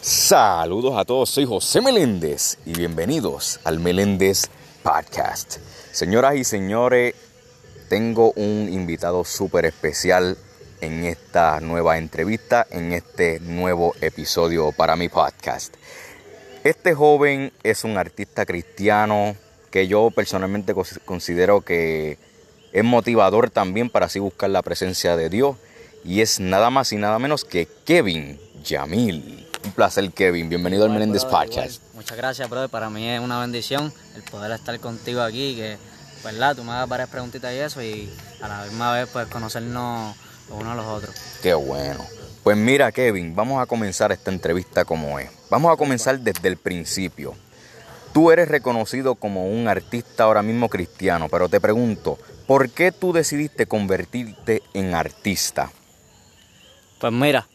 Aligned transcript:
Saludos 0.00 0.96
a 0.96 1.04
todos, 1.04 1.28
soy 1.28 1.44
José 1.44 1.80
Meléndez 1.80 2.58
y 2.64 2.72
bienvenidos 2.72 3.58
al 3.64 3.80
Meléndez 3.80 4.44
Podcast. 4.84 5.56
Señoras 5.90 6.36
y 6.36 6.44
señores, 6.44 7.16
tengo 7.88 8.30
un 8.36 8.68
invitado 8.72 9.24
súper 9.24 9.64
especial 9.64 10.38
en 10.80 11.04
esta 11.04 11.58
nueva 11.58 11.98
entrevista, 11.98 12.64
en 12.70 12.92
este 12.92 13.40
nuevo 13.40 13.92
episodio 14.00 14.70
para 14.70 14.94
mi 14.94 15.08
podcast. 15.08 15.74
Este 16.62 16.94
joven 16.94 17.52
es 17.64 17.82
un 17.82 17.98
artista 17.98 18.46
cristiano 18.46 19.34
que 19.72 19.88
yo 19.88 20.12
personalmente 20.12 20.74
considero 21.04 21.62
que 21.62 22.18
es 22.72 22.84
motivador 22.84 23.50
también 23.50 23.90
para 23.90 24.06
así 24.06 24.20
buscar 24.20 24.50
la 24.50 24.62
presencia 24.62 25.16
de 25.16 25.28
Dios 25.28 25.56
y 26.04 26.20
es 26.20 26.38
nada 26.38 26.70
más 26.70 26.92
y 26.92 26.96
nada 26.96 27.18
menos 27.18 27.44
que 27.44 27.66
Kevin 27.84 28.38
Yamil. 28.62 29.47
Un 29.64 29.72
placer, 29.72 30.10
Kevin. 30.12 30.48
Bienvenido 30.48 30.84
al 30.84 30.90
Menéndez 30.90 31.24
Podcast. 31.24 31.82
Muchas 31.94 32.16
gracias, 32.16 32.48
brother. 32.48 32.68
Para 32.70 32.90
mí 32.90 33.08
es 33.08 33.20
una 33.20 33.40
bendición 33.40 33.92
el 34.14 34.22
poder 34.22 34.52
estar 34.52 34.78
contigo 34.80 35.20
aquí, 35.20 35.56
que, 35.56 35.76
¿verdad? 36.24 36.56
Tú 36.56 36.64
me 36.64 36.72
hagas 36.72 36.88
varias 36.88 37.08
preguntitas 37.08 37.52
y 37.52 37.56
eso, 37.58 37.82
y 37.82 38.10
a 38.40 38.48
la 38.48 38.64
misma 38.64 38.92
vez, 38.92 39.08
pues, 39.12 39.26
conocernos 39.26 40.16
unos 40.50 40.72
a 40.72 40.74
los 40.74 40.86
otros. 40.86 41.14
Qué 41.42 41.54
bueno. 41.54 42.04
Pues 42.42 42.56
mira, 42.56 42.92
Kevin, 42.92 43.34
vamos 43.34 43.60
a 43.60 43.66
comenzar 43.66 44.12
esta 44.12 44.30
entrevista 44.30 44.84
como 44.84 45.18
es. 45.18 45.30
Vamos 45.50 45.72
a 45.72 45.76
comenzar 45.76 46.18
desde 46.20 46.48
el 46.48 46.56
principio. 46.56 47.34
Tú 48.12 48.30
eres 48.30 48.48
reconocido 48.48 49.16
como 49.16 49.46
un 49.46 49.68
artista 49.68 50.24
ahora 50.24 50.42
mismo 50.42 50.68
cristiano, 50.68 51.28
pero 51.30 51.48
te 51.48 51.60
pregunto, 51.60 52.18
¿por 52.46 52.70
qué 52.70 52.90
tú 52.92 53.12
decidiste 53.12 53.66
convertirte 53.66 54.62
en 54.72 54.94
artista? 54.94 55.70
Pues 56.98 57.12
mira, 57.12 57.46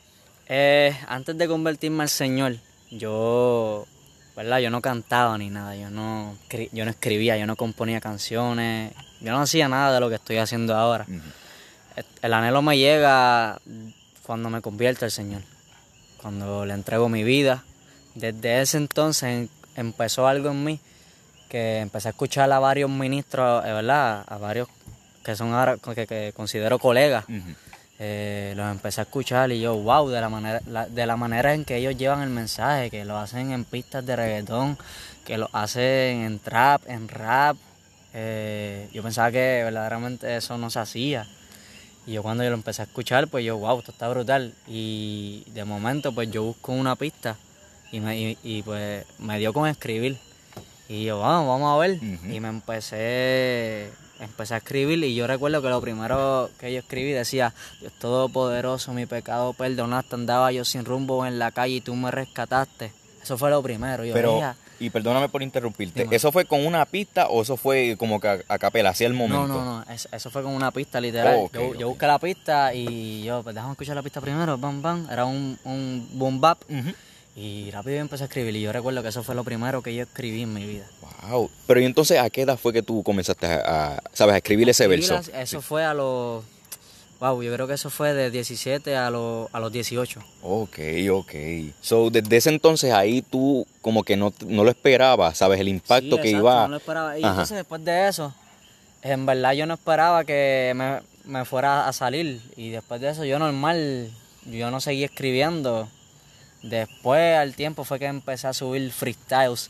eh, 0.55 0.95
antes 1.07 1.35
de 1.35 1.48
convertirme 1.48 2.03
al 2.03 2.09
Señor, 2.09 2.57
yo, 2.91 3.88
¿verdad? 4.35 4.59
Yo 4.59 4.70
no 4.70 4.81
cantaba 4.81 5.35
ni 5.35 5.49
nada, 5.49 5.75
yo 5.75 5.89
no, 5.89 6.38
yo 6.72 6.86
no 6.86 6.91
escribía, 6.91 7.38
yo 7.38 7.47
no 7.47 7.55
componía 7.55 8.00
canciones, 8.00 8.94
yo 9.19 9.31
no 9.31 9.41
hacía 9.41 9.67
nada 9.67 9.95
de 9.95 10.00
lo 10.00 10.09
que 10.09 10.16
estoy 10.16 10.38
haciendo 10.38 10.75
ahora. 10.75 11.08
El 12.22 12.33
anhelo 12.36 12.61
me 12.61 12.78
llega 12.78 13.59
cuando 14.22 14.52
me 14.52 14.61
convierto 14.61 15.05
al 15.05 15.11
Señor, 15.11 15.41
cuando 16.22 16.67
le 16.67 16.75
entrego 16.75 17.09
mi 17.09 17.23
vida. 17.23 17.63
Desde 18.13 18.61
ese 18.61 18.78
entonces 18.78 19.50
empezó 19.75 20.28
algo 20.28 20.52
en 20.52 20.63
mí 20.63 20.80
que 21.50 21.80
empecé 21.80 22.09
a 22.09 22.11
escuchar 22.11 22.52
a 22.52 22.59
varios 22.59 22.91
ministros, 22.91 23.66
eh, 23.66 23.73
¿verdad? 23.73 24.23
A 24.28 24.38
varios 24.38 24.67
que 25.25 25.35
son 25.35 25.52
ahora, 25.52 25.78
que, 25.78 26.31
considero 26.35 26.78
colegas. 26.78 27.25
Eh, 27.99 28.53
los 28.58 28.72
empecé 28.72 29.02
a 29.02 29.03
escuchar 29.03 29.52
y 29.52 29.61
yo, 29.61 29.75
wow, 29.75 30.09
de 30.09 30.19
la, 30.19 30.30
manera, 30.30 30.59
de 30.89 31.05
la 31.05 31.16
manera 31.16 31.53
en 31.53 31.63
que 31.63 31.77
ellos 31.77 31.95
llevan 31.95 32.22
el 32.22 32.30
mensaje, 32.30 32.89
que 32.89 33.05
lo 33.05 33.17
hacen 33.17 33.52
en 33.52 33.66
pistas 33.66 34.05
de 34.05 34.16
reggaetón, 34.16 34.77
que 35.25 35.38
lo 35.38 35.50
hacen 35.53 36.22
en 36.22 36.39
trap, 36.39 36.81
en 36.88 37.08
rap. 37.08 37.55
Eh, 38.13 38.89
yo 38.94 39.03
pensaba 39.03 39.31
que 39.31 39.61
verdaderamente 39.63 40.35
eso 40.35 40.58
no 40.58 40.69
se 40.69 40.80
hacía. 40.80 41.27
Y 42.05 42.13
yo 42.13 42.23
cuando 42.23 42.44
yo 42.44 42.50
lo 42.50 42.55
empecé 42.55 42.81
a 42.81 42.85
escuchar, 42.85 43.27
pues 43.27 43.45
yo, 43.45 43.58
wow, 43.58 43.80
esto 43.80 43.91
está 43.91 44.09
brutal. 44.09 44.53
Y 44.67 45.45
de 45.53 45.63
momento, 45.63 46.13
pues 46.13 46.30
yo 46.31 46.44
busco 46.44 46.73
una 46.73 46.95
pista 46.95 47.38
y, 47.91 48.00
me, 48.00 48.38
y, 48.44 48.63
pues 48.63 49.05
me 49.19 49.38
dio 49.39 49.53
con 49.53 49.69
escribir. 49.69 50.17
Y 50.89 51.05
yo, 51.05 51.19
vamos, 51.19 51.47
vamos 51.47 51.73
a 51.73 51.80
ver. 51.80 52.03
Y 52.03 52.39
me 52.39 52.50
empecé 52.50 53.91
empecé 54.19 54.53
a 54.53 54.58
escribir 54.58 55.03
y 55.03 55.16
yo 55.16 55.28
recuerdo 55.28 55.61
que 55.61 55.69
lo 55.69 55.81
primero 55.81 56.50
que 56.59 56.72
yo 56.73 56.80
escribí 56.80 57.11
decía, 57.11 57.53
Dios 57.80 57.94
Todopoderoso, 58.00 58.94
mi 58.94 59.06
pecado 59.06 59.53
perdonaste, 59.53 60.16
andaba 60.16 60.52
yo 60.52 60.66
sin 60.66 60.86
rumbo 60.86 61.25
en 61.25 61.39
la 61.39 61.52
calle 61.52 61.75
y 61.75 61.81
tú 61.81 61.95
me 61.95 62.11
rescataste. 62.11 62.91
Eso 63.22 63.38
fue 63.38 63.50
lo 63.50 63.61
primero. 63.64 64.03
Yo 64.03 64.14
Pero, 64.14 64.41
y 64.80 64.89
perdóname 64.89 65.30
por 65.30 65.41
interrumpirte, 65.41 66.08
¿eso 66.11 66.31
fue 66.31 66.45
con 66.45 66.66
una 66.66 66.86
pista 66.86 67.28
o 67.28 67.41
eso 67.41 67.56
fue 67.56 67.95
como 67.97 68.19
que 68.19 68.44
a, 68.47 68.59
capela, 68.59 68.89
hacia 68.89 69.08
el 69.08 69.14
momento? 69.14 69.47
No, 69.47 69.63
no, 69.63 69.85
no, 69.85 69.85
eso, 69.88 70.30
fue 70.30 70.44
con 70.44 70.53
una 70.53 70.72
pista 70.72 71.00
literal. 71.00 71.50
yo, 71.53 71.88
busqué 71.88 72.07
la 72.07 72.19
pista 72.19 72.74
y 72.74 73.24
yo, 73.24 73.44
pues 73.44 73.56
déjame 73.56 73.74
escuchar 73.74 73.95
la 73.95 74.03
pista 74.03 74.19
primero, 74.19 74.57
bam, 74.57 74.81
bam, 74.81 75.07
era 75.09 75.25
un, 75.25 75.57
un 75.63 76.09
boom 76.13 76.41
bap. 76.41 76.59
Y 77.35 77.71
rápido 77.71 77.97
empecé 77.97 78.23
a 78.23 78.27
escribir 78.27 78.55
y 78.55 78.61
yo 78.61 78.71
recuerdo 78.71 79.01
que 79.01 79.09
eso 79.09 79.23
fue 79.23 79.33
lo 79.33 79.44
primero 79.44 79.81
que 79.81 79.95
yo 79.95 80.03
escribí 80.03 80.44
en 80.44 80.53
mi 80.53 80.66
vida. 80.66 80.85
Wow. 81.23 81.49
Pero 81.66 81.79
y 81.79 81.85
entonces 81.85 82.19
a 82.19 82.29
qué 82.29 82.41
edad 82.41 82.57
fue 82.57 82.73
que 82.73 82.83
tú 82.83 83.01
comenzaste 83.01 83.47
a, 83.47 84.01
sabes, 84.13 84.35
a 84.35 84.38
escribir 84.38 84.69
ese 84.69 84.88
verso? 84.88 85.19
Eso 85.33 85.61
fue 85.61 85.83
a 85.83 85.94
los 85.95 86.44
Wow, 87.23 87.41
yo 87.41 87.53
creo 87.53 87.67
que 87.67 87.75
eso 87.75 87.89
fue 87.89 88.13
de 88.13 88.29
17 88.29 88.97
a, 88.97 89.09
los 89.09 89.47
a 89.53 89.61
los 89.61 89.71
18. 89.71 90.19
Ok, 90.41 90.79
ok. 91.09 91.31
So, 91.79 92.09
desde 92.09 92.35
ese 92.35 92.49
entonces 92.49 92.91
ahí 92.91 93.21
tú 93.21 93.65
como 93.81 94.03
que 94.03 94.17
no, 94.17 94.33
lo 94.41 94.69
esperabas, 94.69 95.38
¿sabes? 95.38 95.61
El 95.61 95.69
impacto 95.69 96.19
que 96.19 96.31
iba... 96.31 96.63
no 96.63 96.71
lo 96.71 96.77
esperaba. 96.77 97.17
Y 97.17 97.23
entonces 97.23 97.55
después 97.55 97.81
de 97.85 98.09
eso, 98.09 98.33
en 99.01 99.25
verdad 99.25 99.53
yo 99.53 99.65
no 99.65 99.75
esperaba 99.75 100.25
que 100.25 100.73
me, 100.75 101.00
me, 101.23 101.45
fuera 101.45 101.88
a 101.88 101.94
salir. 101.94 102.41
Y 102.57 102.71
después 102.71 103.00
de 103.00 103.11
eso 103.11 103.23
yo 103.23 103.39
normal, 103.39 104.11
yo 104.45 104.69
no 104.69 104.81
seguí 104.81 105.05
escribiendo. 105.05 105.88
Después, 106.63 107.38
al 107.38 107.56
tiempo, 107.56 107.84
fue 107.84 108.00
que 108.00 108.06
empecé 108.06 108.47
a 108.47 108.53
subir 108.53 108.90
freestyles 108.91 109.69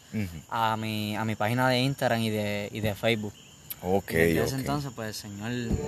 a, 0.49 0.77
mi, 0.77 1.15
a 1.15 1.25
mi 1.25 1.35
página 1.35 1.67
de 1.67 1.79
Instagram 1.79 2.21
y 2.21 2.29
de, 2.29 2.69
y 2.71 2.79
de 2.81 2.93
Facebook. 2.93 3.33
Ok, 3.81 4.11
y 4.11 4.15
desde 4.15 4.43
ese 4.43 4.55
entonces, 4.55 4.91
pues 4.95 5.25
el 5.25 5.31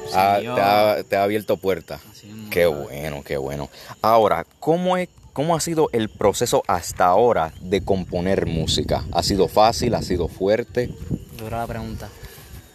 Señor 0.08 0.60
ah, 0.60 0.98
te, 1.08 1.16
ha, 1.16 1.24
abierto 1.24 1.56
puertas. 1.58 2.02
Qué 2.50 2.66
bueno, 2.66 3.24
qué 3.24 3.38
bueno. 3.38 3.70
Ahora, 4.02 4.46
¿cómo, 4.60 4.98
es, 4.98 5.08
¿cómo 5.32 5.56
ha 5.56 5.62
sido 5.62 5.90
el 5.94 6.10
proceso 6.10 6.64
hasta 6.68 7.06
ahora 7.06 7.54
de 7.62 7.86
componer 7.86 8.48
música? 8.48 9.06
¿Ha 9.14 9.24
sido 9.24 9.48
fácil? 9.48 9.94
¿Ha 9.94 10.02
sido 10.02 10.28
fuerte? 10.28 10.90
Dura 11.38 11.60
la 11.60 11.68
pregunta. 11.68 12.10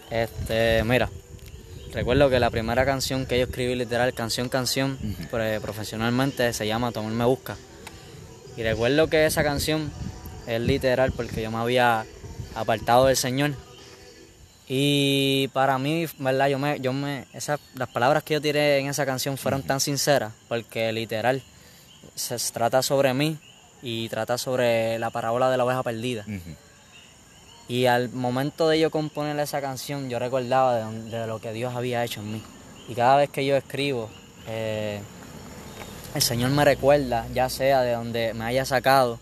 Este, 0.09 0.85
mira, 0.85 1.11
recuerdo 1.93 2.31
que 2.31 2.41
la 2.41 2.49
primera 2.49 2.87
canción 2.87 3.27
que 3.27 3.39
yo 3.39 3.45
escribí, 3.45 3.75
literal, 3.75 4.15
canción, 4.15 4.49
canción, 4.49 4.99
pues, 5.31 5.61
profesionalmente, 5.61 6.53
se 6.55 6.67
llama 6.67 6.93
Tomar 6.93 7.13
me 7.13 7.27
busca. 7.27 7.57
Y 8.57 8.63
recuerdo 8.63 9.09
que 9.09 9.27
esa 9.27 9.43
canción 9.43 9.91
es 10.47 10.61
literal 10.61 11.13
porque 11.13 11.43
yo 11.43 11.51
me 11.51 11.59
había 11.59 12.05
apartado 12.55 13.07
del 13.07 13.17
Señor. 13.17 13.53
Y 14.69 15.49
para 15.49 15.79
mí, 15.79 16.07
¿verdad? 16.19 16.49
Yo 16.49 16.59
me, 16.59 16.79
yo 16.81 16.93
me, 16.93 17.27
esas, 17.33 17.59
las 17.75 17.89
palabras 17.89 18.23
que 18.23 18.35
yo 18.35 18.41
tiré 18.41 18.79
en 18.79 18.87
esa 18.87 19.05
canción 19.05 19.37
fueron 19.37 19.63
tan 19.63 19.81
sinceras 19.81 20.33
porque 20.49 20.93
literal 20.93 21.43
se 22.15 22.37
trata 22.53 22.83
sobre 22.83 23.13
mí 23.15 23.39
y 23.83 24.09
trata 24.09 24.39
sobre 24.39 24.99
la 24.99 25.11
parábola 25.11 25.51
de 25.51 25.57
la 25.57 25.65
oveja 25.65 25.83
perdida. 25.83 26.25
Y 27.69 27.87
al 27.87 28.11
momento 28.11 28.69
de 28.69 28.81
yo 28.81 28.91
componer 28.91 29.39
esa 29.39 29.61
canción, 29.61 30.11
yo 30.11 30.19
recordaba 30.19 30.91
de, 30.91 31.27
lo 31.27 31.41
que 31.41 31.53
Dios 31.53 31.75
había 31.75 32.05
hecho 32.05 32.21
en 32.21 32.33
mí. 32.33 32.43
Y 32.89 32.95
cada 32.95 33.17
vez 33.17 33.31
que 33.31 33.47
yo 33.47 33.57
escribo, 33.57 34.11
eh, 34.49 35.01
el 36.15 36.23
Señor 36.23 36.51
me 36.51 36.65
recuerda, 36.65 37.27
ya 37.33 37.49
sea 37.49 37.83
de 37.83 37.93
donde 37.93 38.35
me 38.35 38.45
haya 38.45 38.65
sacado, 38.65 39.21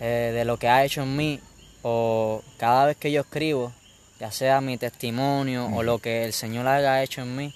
eh, 0.00 0.32
de 0.34 0.44
lo 0.44 0.58
que 0.58 0.68
ha 0.68 0.84
hecho 0.84 1.02
en 1.02 1.16
mí, 1.16 1.40
o 1.82 2.42
cada 2.56 2.86
vez 2.86 2.96
que 2.96 3.10
yo 3.10 3.22
escribo, 3.22 3.72
ya 4.20 4.30
sea 4.30 4.60
mi 4.60 4.78
testimonio 4.78 5.66
o 5.74 5.82
lo 5.82 5.98
que 5.98 6.24
el 6.24 6.32
Señor 6.32 6.68
haya 6.68 7.02
hecho 7.02 7.22
en 7.22 7.34
mí, 7.36 7.54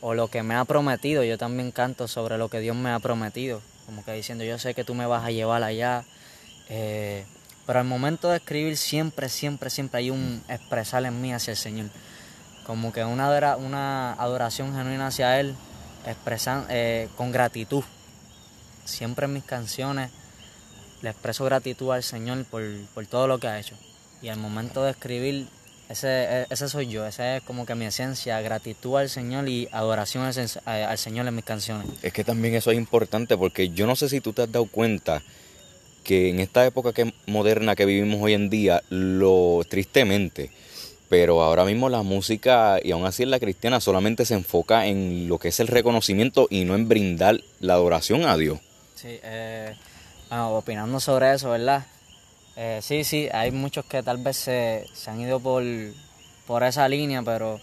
o 0.00 0.14
lo 0.14 0.28
que 0.28 0.42
me 0.42 0.54
ha 0.54 0.64
prometido, 0.64 1.24
yo 1.24 1.36
también 1.36 1.72
canto 1.72 2.08
sobre 2.08 2.38
lo 2.38 2.48
que 2.48 2.60
Dios 2.60 2.74
me 2.74 2.90
ha 2.90 2.98
prometido, 3.00 3.60
como 3.84 4.02
que 4.04 4.12
diciendo, 4.12 4.44
yo 4.44 4.58
sé 4.58 4.72
que 4.72 4.84
tú 4.84 4.94
me 4.94 5.06
vas 5.06 5.24
a 5.24 5.30
llevar 5.30 5.62
allá. 5.62 6.04
Eh, 6.70 7.24
pero 7.66 7.80
al 7.80 7.84
momento 7.84 8.30
de 8.30 8.38
escribir 8.38 8.76
siempre, 8.76 9.28
siempre, 9.28 9.68
siempre 9.68 9.98
hay 9.98 10.10
un 10.10 10.42
expresar 10.48 11.04
en 11.04 11.20
mí 11.20 11.32
hacia 11.32 11.50
el 11.50 11.56
Señor. 11.56 11.90
Como 12.66 12.92
que 12.92 13.04
una, 13.04 13.56
una 13.56 14.12
adoración 14.14 14.74
genuina 14.74 15.08
hacia 15.08 15.38
Él 15.38 15.54
expresan 16.06 16.66
eh, 16.68 17.08
con 17.16 17.32
gratitud. 17.32 17.84
Siempre 18.84 19.26
en 19.26 19.34
mis 19.34 19.44
canciones 19.44 20.10
le 21.02 21.10
expreso 21.10 21.44
gratitud 21.44 21.92
al 21.92 22.02
Señor 22.02 22.44
por, 22.44 22.62
todo 23.06 23.26
lo 23.26 23.38
que 23.38 23.48
ha 23.48 23.58
hecho. 23.58 23.74
Y 24.22 24.28
al 24.28 24.38
momento 24.38 24.84
de 24.84 24.90
escribir, 24.90 25.48
ese, 25.88 26.46
ese 26.50 26.68
soy 26.68 26.88
yo, 26.88 27.06
esa 27.06 27.36
es 27.36 27.42
como 27.42 27.66
que 27.66 27.74
mi 27.74 27.86
esencia, 27.86 28.40
gratitud 28.40 28.96
al 28.98 29.08
Señor 29.08 29.48
y 29.48 29.68
adoración 29.72 30.24
al, 30.64 30.98
Señor 30.98 31.26
en 31.26 31.34
mis 31.34 31.44
canciones. 31.44 31.86
Es 32.02 32.12
que 32.12 32.22
también 32.22 32.54
eso 32.54 32.70
es 32.70 32.76
importante 32.76 33.36
porque 33.36 33.70
yo 33.70 33.86
no 33.86 33.96
sé 33.96 34.08
si 34.08 34.20
tú 34.20 34.32
te 34.32 34.42
has 34.42 34.52
dado 34.52 34.66
cuenta 34.66 35.22
que 36.04 36.30
en 36.30 36.40
esta 36.40 36.64
época 36.66 36.92
que 36.92 37.12
moderna 37.26 37.76
que 37.76 37.86
vivimos 37.86 38.20
hoy 38.20 38.34
en 38.34 38.50
día, 38.50 38.82
lo 38.88 39.62
tristemente, 39.68 40.50
pero 41.10 41.42
ahora 41.42 41.66
mismo 41.66 41.90
la 41.90 42.02
música, 42.02 42.78
y 42.82 42.92
aún 42.92 43.04
así 43.04 43.24
en 43.24 43.30
la 43.30 43.38
cristiana, 43.38 43.80
solamente 43.80 44.24
se 44.24 44.32
enfoca 44.32 44.86
en 44.86 45.28
lo 45.28 45.38
que 45.38 45.48
es 45.48 45.60
el 45.60 45.66
reconocimiento 45.66 46.46
y 46.48 46.64
no 46.64 46.74
en 46.74 46.88
brindar 46.88 47.40
la 47.60 47.74
adoración 47.74 48.24
a 48.24 48.38
Dios. 48.38 48.58
Sí, 48.94 49.20
eh, 49.22 49.74
bueno, 50.30 50.56
opinando 50.56 51.00
sobre 51.00 51.34
eso, 51.34 51.50
¿verdad? 51.50 51.84
Eh, 52.56 52.78
sí, 52.80 53.04
sí, 53.04 53.28
hay 53.32 53.50
muchos 53.50 53.84
que 53.84 54.02
tal 54.02 54.16
vez 54.18 54.38
se, 54.38 54.86
han 55.06 55.20
ido 55.20 55.38
por, 55.40 55.62
por 56.46 56.62
esa 56.62 56.88
línea, 56.88 57.22
pero, 57.22 57.60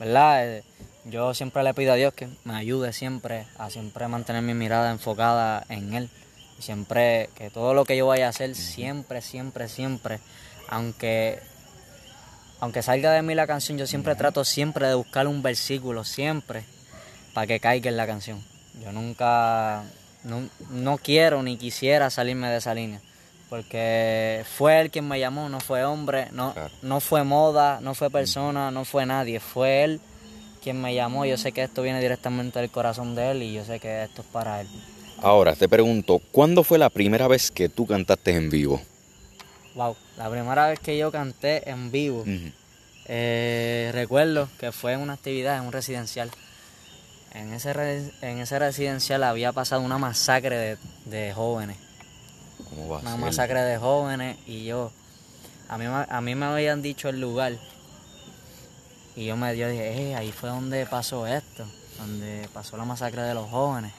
¿verdad? 0.00 0.48
Eh, 0.48 0.64
yo 1.04 1.34
siempre 1.34 1.62
le 1.62 1.74
pido 1.74 1.92
a 1.92 1.96
Dios 1.96 2.12
que 2.14 2.26
me 2.42 2.56
ayude 2.56 2.92
siempre 2.92 3.46
a 3.58 3.70
siempre 3.70 4.08
mantener 4.08 4.42
mi 4.42 4.54
mirada 4.54 4.90
enfocada 4.90 5.64
en 5.68 5.94
Él 5.94 6.10
Siempre, 6.58 7.28
que 7.34 7.50
todo 7.50 7.74
lo 7.74 7.84
que 7.84 7.96
yo 7.96 8.06
vaya 8.06 8.26
a 8.26 8.30
hacer, 8.30 8.54
siempre, 8.54 9.20
siempre, 9.20 9.68
siempre, 9.68 10.20
aunque, 10.68 11.38
aunque 12.60 12.82
salga 12.82 13.12
de 13.12 13.22
mí 13.22 13.34
la 13.34 13.46
canción, 13.46 13.78
yo 13.78 13.86
siempre 13.86 14.14
trato 14.14 14.44
siempre 14.44 14.86
de 14.86 14.94
buscar 14.94 15.26
un 15.26 15.42
versículo, 15.42 16.04
siempre, 16.04 16.64
para 17.34 17.46
que 17.46 17.60
caiga 17.60 17.90
en 17.90 17.96
la 17.96 18.06
canción. 18.06 18.42
Yo 18.82 18.92
nunca, 18.92 19.84
no, 20.24 20.48
no 20.70 20.98
quiero 20.98 21.42
ni 21.42 21.56
quisiera 21.56 22.10
salirme 22.10 22.48
de 22.48 22.58
esa 22.58 22.74
línea 22.74 23.00
porque 23.48 24.44
fue 24.56 24.80
él 24.80 24.90
quien 24.90 25.06
me 25.06 25.20
llamó, 25.20 25.48
no 25.48 25.60
fue 25.60 25.84
hombre, 25.84 26.28
no, 26.32 26.54
no 26.82 27.00
fue 27.00 27.24
moda, 27.24 27.78
no 27.80 27.94
fue 27.94 28.10
persona, 28.10 28.70
no 28.70 28.84
fue 28.84 29.06
nadie, 29.06 29.40
fue 29.40 29.84
él 29.84 30.00
quien 30.62 30.80
me 30.80 30.94
llamó. 30.94 31.24
Yo 31.24 31.36
sé 31.36 31.52
que 31.52 31.62
esto 31.62 31.82
viene 31.82 32.00
directamente 32.00 32.58
del 32.58 32.70
corazón 32.70 33.14
de 33.14 33.30
él 33.30 33.42
y 33.42 33.52
yo 33.52 33.64
sé 33.64 33.78
que 33.78 34.02
esto 34.04 34.22
es 34.22 34.28
para 34.28 34.60
él. 34.60 34.68
Ahora 35.22 35.54
te 35.54 35.68
pregunto, 35.68 36.20
¿cuándo 36.32 36.64
fue 36.64 36.78
la 36.78 36.90
primera 36.90 37.28
vez 37.28 37.50
que 37.50 37.68
tú 37.68 37.86
cantaste 37.86 38.32
en 38.32 38.50
vivo? 38.50 38.80
Wow, 39.76 39.96
la 40.16 40.28
primera 40.28 40.66
vez 40.66 40.80
que 40.80 40.98
yo 40.98 41.12
canté 41.12 41.70
en 41.70 41.92
vivo, 41.92 42.24
eh, 43.06 43.90
recuerdo 43.94 44.48
que 44.58 44.72
fue 44.72 44.94
en 44.94 45.00
una 45.00 45.12
actividad 45.12 45.56
en 45.58 45.62
un 45.62 45.72
residencial. 45.72 46.30
En 47.34 47.52
ese, 47.52 47.70
en 48.22 48.38
ese 48.38 48.58
residencial 48.58 49.22
había 49.22 49.52
pasado 49.52 49.82
una 49.82 49.98
masacre 49.98 50.56
de, 50.56 50.78
de 51.04 51.32
jóvenes 51.34 51.76
una 52.76 53.16
masacre 53.16 53.60
de 53.60 53.78
jóvenes 53.78 54.38
y 54.46 54.64
yo, 54.64 54.92
a 55.68 55.78
mí, 55.78 55.84
a 55.86 56.20
mí 56.20 56.34
me 56.34 56.46
habían 56.46 56.82
dicho 56.82 57.08
el 57.08 57.20
lugar 57.20 57.58
y 59.14 59.26
yo 59.26 59.36
me 59.36 59.52
dije, 59.52 60.10
eh, 60.10 60.14
ahí 60.14 60.32
fue 60.32 60.50
donde 60.50 60.84
pasó 60.86 61.26
esto, 61.26 61.66
donde 61.98 62.48
pasó 62.52 62.76
la 62.76 62.84
masacre 62.84 63.22
de 63.22 63.34
los 63.34 63.48
jóvenes. 63.48 63.92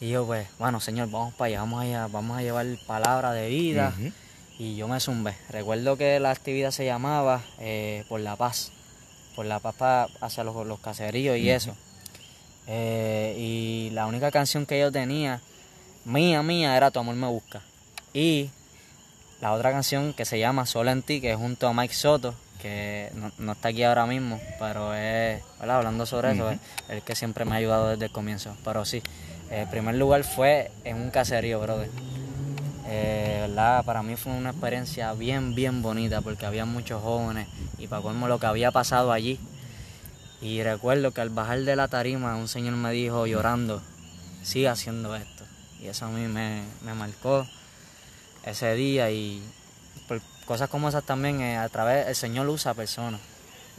Y 0.00 0.10
yo 0.10 0.24
pues, 0.26 0.48
bueno 0.58 0.80
señor, 0.80 1.10
vamos 1.10 1.34
para 1.34 1.48
allá, 1.48 1.60
vamos 1.60 1.82
allá, 1.82 2.06
vamos 2.06 2.38
a 2.38 2.42
llevar 2.42 2.66
palabra 2.86 3.32
de 3.32 3.48
vida. 3.48 3.92
Y 4.58 4.76
yo 4.76 4.88
me 4.88 4.98
zumbé. 4.98 5.36
Recuerdo 5.50 5.96
que 5.96 6.18
la 6.18 6.30
actividad 6.30 6.72
se 6.72 6.84
llamaba 6.84 7.42
eh, 7.60 8.04
Por 8.08 8.20
la 8.20 8.36
Paz. 8.36 8.72
Por 9.36 9.46
la 9.46 9.60
paz 9.60 10.10
hacia 10.20 10.42
los, 10.42 10.66
los 10.66 10.80
caseríos 10.80 11.38
y 11.38 11.48
eso. 11.48 11.76
Eh, 12.66 13.34
y 13.38 13.90
la 13.92 14.06
única 14.06 14.30
canción 14.30 14.66
que 14.66 14.80
yo 14.80 14.90
tenía, 14.90 15.40
mía, 16.04 16.42
mía, 16.42 16.76
era 16.76 16.90
Tu 16.90 16.98
amor 16.98 17.14
me 17.14 17.28
busca. 17.28 17.62
Y 18.12 18.50
la 19.40 19.52
otra 19.52 19.70
canción 19.70 20.12
que 20.12 20.24
se 20.24 20.38
llama 20.38 20.66
Sola 20.66 20.90
en 20.90 21.02
ti, 21.02 21.20
que 21.20 21.30
es 21.30 21.36
junto 21.36 21.68
a 21.68 21.72
Mike 21.72 21.94
Soto, 21.94 22.34
que 22.60 23.10
no, 23.38 23.52
está 23.52 23.68
aquí 23.68 23.84
ahora 23.84 24.06
mismo, 24.06 24.40
pero 24.58 24.92
es, 24.92 25.40
hablando 25.60 26.04
sobre 26.04 26.32
eso, 26.32 26.50
es 26.50 26.58
el 26.88 27.02
que 27.02 27.14
siempre 27.14 27.44
me 27.44 27.52
ha 27.52 27.56
ayudado 27.56 27.90
desde 27.90 28.06
el 28.06 28.10
comienzo. 28.10 28.56
Pero 28.64 28.84
sí, 28.84 29.02
el 29.50 29.68
primer 29.68 29.94
lugar 29.94 30.24
fue 30.24 30.70
en 30.84 30.96
un 30.96 31.10
caserío, 31.10 31.60
brother. 31.60 31.88
Eh, 32.90 33.38
¿verdad? 33.46 33.84
Para 33.84 34.02
mí 34.02 34.16
fue 34.16 34.32
una 34.32 34.50
experiencia 34.50 35.12
bien, 35.12 35.54
bien 35.54 35.82
bonita 35.82 36.22
porque 36.22 36.46
había 36.46 36.64
muchos 36.64 37.02
jóvenes 37.02 37.46
y 37.78 37.86
para 37.86 38.00
colmo 38.00 38.28
lo 38.28 38.38
que 38.38 38.46
había 38.46 38.70
pasado 38.70 39.12
allí. 39.12 39.38
Y 40.40 40.62
recuerdo 40.62 41.10
que 41.10 41.20
al 41.20 41.30
bajar 41.30 41.60
de 41.60 41.76
la 41.76 41.88
tarima 41.88 42.36
un 42.36 42.48
señor 42.48 42.74
me 42.74 42.92
dijo 42.92 43.26
llorando, 43.26 43.82
sigue 44.42 44.68
haciendo 44.68 45.14
esto. 45.16 45.44
Y 45.82 45.88
eso 45.88 46.06
a 46.06 46.08
mí 46.08 46.26
me, 46.28 46.62
me 46.82 46.94
marcó 46.94 47.46
ese 48.44 48.74
día 48.74 49.10
y 49.10 49.42
por 50.06 50.20
cosas 50.46 50.70
como 50.70 50.88
esas 50.88 51.04
también 51.04 51.40
eh, 51.40 51.56
a 51.56 51.68
través 51.68 52.06
el 52.08 52.16
Señor 52.16 52.48
usa 52.48 52.74
personas. 52.74 53.20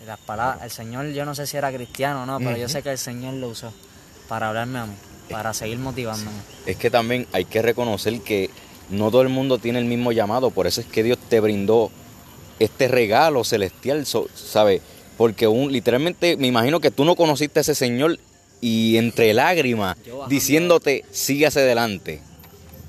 Las 0.06 0.20
palabras, 0.20 0.64
el 0.64 0.72
Señor 0.72 1.08
yo 1.08 1.26
no 1.26 1.36
sé 1.36 1.48
si 1.48 1.58
era 1.58 1.74
cristiano 1.74 2.24
o 2.24 2.26
no, 2.26 2.38
pero 2.38 2.56
yo 2.56 2.70
sé 2.70 2.82
que 2.84 2.92
el 2.92 2.98
Señor 2.98 3.34
lo 3.34 3.50
usó 3.50 3.74
para 4.30 4.48
hablarme 4.48 4.80
a 4.80 4.86
mí, 4.86 4.94
para 5.30 5.54
seguir 5.54 5.78
motivándome. 5.78 6.38
Es 6.66 6.78
que 6.78 6.90
también 6.90 7.28
hay 7.34 7.46
que 7.46 7.62
reconocer 7.62 8.22
que 8.22 8.50
no 8.90 9.12
todo 9.12 9.22
el 9.22 9.30
mundo 9.30 9.58
tiene 9.58 9.80
el 9.80 9.86
mismo 9.86 10.12
llamado, 10.12 10.52
por 10.52 10.68
eso 10.68 10.82
es 10.82 10.88
que 10.88 11.04
Dios 11.04 11.18
te 11.30 11.40
brindó 11.40 11.92
este 12.60 12.88
regalo 12.88 13.44
celestial, 13.44 14.06
¿sabes? 14.06 14.82
Porque 15.18 15.48
un, 15.48 15.72
literalmente 15.72 16.38
me 16.38 16.48
imagino 16.48 16.80
que 16.80 16.92
tú 16.92 17.06
no 17.06 17.16
conociste 17.16 17.60
a 17.60 17.62
ese 17.62 17.76
Señor 17.76 18.20
y 18.62 18.98
entre 18.98 19.34
lágrimas 19.34 19.98
diciéndote, 20.28 21.06
sigue 21.12 21.48
hacia 21.48 21.62
adelante. 21.62 22.22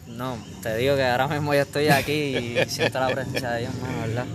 No, 0.06 0.36
te 0.62 0.76
digo 0.76 0.96
que 0.96 1.04
ahora 1.04 1.28
mismo 1.28 1.54
yo 1.54 1.60
estoy 1.60 1.88
aquí 1.88 2.12
y 2.12 2.56
siento 2.68 2.98
la 3.00 3.08
presencia 3.08 3.50
de 3.52 3.60
Dios, 3.60 3.72
¿verdad? 4.06 4.26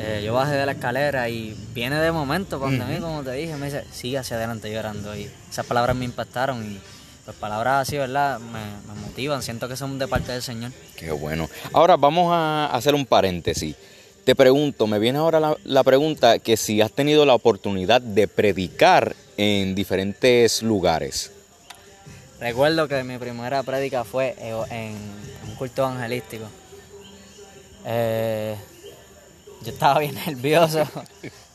Eh, 0.00 0.22
yo 0.24 0.32
bajé 0.32 0.54
de 0.54 0.64
la 0.64 0.72
escalera 0.72 1.28
y 1.28 1.56
viene 1.74 1.96
de 1.96 2.12
momento 2.12 2.60
cuando 2.60 2.84
a 2.84 2.86
mí, 2.86 2.98
como 2.98 3.24
te 3.24 3.32
dije, 3.32 3.56
me 3.56 3.66
dice, 3.66 3.84
sigue 3.90 4.18
hacia 4.18 4.36
adelante 4.36 4.72
llorando. 4.72 5.16
Y 5.16 5.28
esas 5.50 5.66
palabras 5.66 5.96
me 5.96 6.04
impactaron 6.04 6.64
y 6.64 6.78
las 7.28 7.36
palabras 7.36 7.86
así, 7.86 7.98
¿verdad? 7.98 8.40
Me, 8.40 8.94
motivan, 9.02 9.42
siento 9.42 9.68
que 9.68 9.76
son 9.76 9.98
de 9.98 10.08
parte 10.08 10.32
del 10.32 10.42
Señor. 10.42 10.72
Qué 10.96 11.10
bueno. 11.10 11.50
Ahora 11.74 11.98
vamos 11.98 12.32
a 12.32 12.70
hacer 12.72 12.94
un 12.94 13.04
paréntesis. 13.04 13.76
Te 14.24 14.34
pregunto, 14.34 14.86
me 14.86 14.98
viene 14.98 15.18
ahora 15.18 15.38
la, 15.38 15.54
la 15.64 15.84
pregunta 15.84 16.38
que 16.38 16.56
si 16.56 16.80
has 16.80 16.90
tenido 16.90 17.26
la 17.26 17.34
oportunidad 17.34 18.00
de 18.00 18.28
predicar 18.28 19.14
en 19.36 19.74
diferentes 19.74 20.62
lugares. 20.62 21.30
Recuerdo 22.40 22.88
que 22.88 23.04
mi 23.04 23.18
primera 23.18 23.62
prédica 23.62 24.04
fue 24.04 24.34
en 24.70 24.96
un 25.46 25.54
culto 25.56 25.82
evangelístico. 25.82 26.46
Eh, 27.84 28.56
yo 29.64 29.72
estaba 29.72 30.00
bien 30.00 30.14
nervioso. 30.26 30.88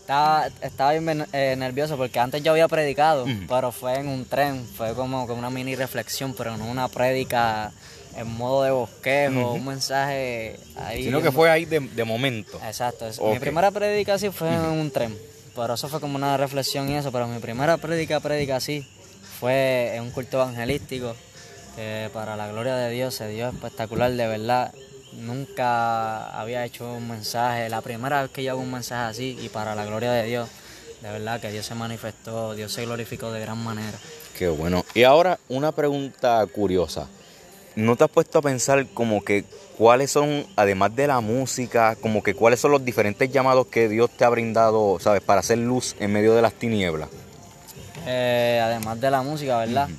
Estaba, 0.04 0.50
estaba 0.62 0.92
bien 0.92 1.26
eh, 1.32 1.56
nervioso 1.58 1.96
porque 1.96 2.20
antes 2.20 2.44
yo 2.44 2.52
había 2.52 2.68
predicado, 2.68 3.26
pero 3.48 3.72
fue 3.72 4.00
en 4.00 4.10
un 4.10 4.26
tren, 4.26 4.68
fue 4.76 4.94
como, 4.96 5.26
como 5.28 5.40
una 5.40 5.50
mini 5.50 5.78
reflexión, 5.78 6.34
pero 6.38 6.58
no 6.58 6.66
una 6.66 6.90
prédica 6.90 7.72
en 8.18 8.28
modo 8.28 8.64
de 8.64 8.72
bosquejo, 8.72 9.54
un 9.54 9.66
mensaje 9.66 10.60
ahí. 10.76 11.06
Sino 11.06 11.22
que 11.22 11.32
fue 11.32 11.50
ahí 11.50 11.64
de, 11.64 12.04
momento. 12.04 12.60
Exacto. 12.66 13.10
Mi 13.32 13.40
primera 13.40 13.72
prédica 13.72 14.20
sí 14.20 14.30
fue 14.30 14.54
en 14.54 14.60
un 14.60 14.92
tren, 14.92 15.18
pero 15.56 15.76
eso 15.76 15.88
fue 15.88 16.02
como 16.02 16.18
una 16.18 16.36
reflexión 16.36 16.90
y 16.90 16.96
eso, 16.96 17.10
pero 17.10 17.26
mi 17.26 17.40
primera 17.40 17.78
prédica, 17.78 18.20
prédica 18.20 18.60
sí, 18.60 18.86
fue 19.40 19.96
en 19.96 20.04
un 20.04 20.12
culto 20.12 20.36
evangelístico 20.42 21.16
que 21.78 22.10
para 22.14 22.36
la 22.36 22.50
gloria 22.50 22.76
de 22.76 22.92
Dios 22.92 23.16
se 23.16 23.30
dio 23.30 23.48
espectacular, 23.48 24.12
de 24.12 24.28
verdad. 24.28 24.74
Nunca 25.18 26.28
había 26.40 26.66
hecho 26.66 26.92
un 26.94 27.08
mensaje, 27.08 27.70
la 27.70 27.82
primera 27.82 28.22
vez 28.22 28.32
que 28.32 28.44
yo 28.44 28.52
hago 28.52 28.62
un 28.62 28.72
mensaje 28.72 29.10
así 29.10 29.38
y 29.42 29.50
para 29.50 29.76
la 29.76 29.86
gloria 29.86 30.12
de 30.12 30.26
Dios, 30.26 30.50
de 31.02 31.12
verdad 31.12 31.40
que 31.40 31.52
Dios 31.52 31.66
se 31.66 31.76
manifestó, 31.76 32.56
Dios 32.56 32.72
se 32.72 32.86
glorificó 32.86 33.32
de 33.32 33.42
gran 33.42 33.64
manera. 33.64 33.98
Qué 34.38 34.48
bueno. 34.48 34.84
Y 34.94 35.04
ahora 35.04 35.40
una 35.50 35.72
pregunta 35.72 36.46
curiosa. 36.48 37.08
¿No 37.76 37.96
te 37.96 38.04
has 38.04 38.10
puesto 38.10 38.40
a 38.40 38.42
pensar 38.42 38.86
como 38.94 39.24
que 39.24 39.46
cuáles 39.78 40.12
son, 40.12 40.46
además 40.56 40.96
de 40.96 41.08
la 41.08 41.20
música, 41.22 41.96
como 41.96 42.22
que 42.22 42.36
cuáles 42.36 42.60
son 42.60 42.72
los 42.72 42.86
diferentes 42.86 43.32
llamados 43.32 43.68
que 43.68 43.90
Dios 43.90 44.12
te 44.12 44.24
ha 44.26 44.30
brindado, 44.30 45.00
sabes, 45.00 45.22
para 45.22 45.40
hacer 45.40 45.58
luz 45.58 45.96
en 46.00 46.14
medio 46.14 46.36
de 46.36 46.42
las 46.44 46.54
tinieblas? 46.54 47.10
Eh, 48.06 48.62
además 48.64 49.02
de 49.02 49.10
la 49.10 49.22
música, 49.24 49.58
¿verdad? 49.58 49.90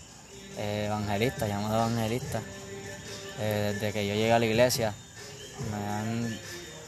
Eh, 0.57 0.85
evangelista, 0.87 1.49
llamado 1.49 1.75
evangelista. 1.75 2.41
Eh, 3.41 3.73
desde 3.75 3.93
que 3.93 4.07
yo 4.07 4.15
llegué 4.15 4.33
a 4.33 4.39
la 4.39 4.47
iglesia, 4.47 4.95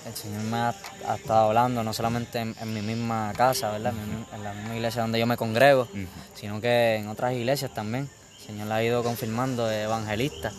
el 0.07 0.15
Señor 0.15 0.43
me 0.43 0.57
ha, 0.57 0.75
estado 1.17 1.49
hablando, 1.49 1.83
no 1.83 1.93
solamente 1.93 2.39
en, 2.39 2.75
mi 2.75 2.81
misma 2.81 3.33
casa, 3.37 3.73
¿verdad? 3.73 3.93
En, 4.33 4.45
la 4.45 4.53
misma 4.53 4.77
iglesia 4.77 5.03
donde 5.03 5.19
yo 5.19 5.27
me 5.27 5.37
congrego, 5.37 5.89
sino 6.35 6.61
que 6.61 6.97
en 6.97 7.09
otras 7.09 7.33
iglesias 7.35 7.73
también. 7.75 8.09
El 8.41 8.47
Señor 8.47 8.69
la 8.69 8.77
ha 8.77 8.85
ido 8.85 9.03
confirmando 9.03 9.67
de 9.67 9.83
evangelista. 9.83 10.53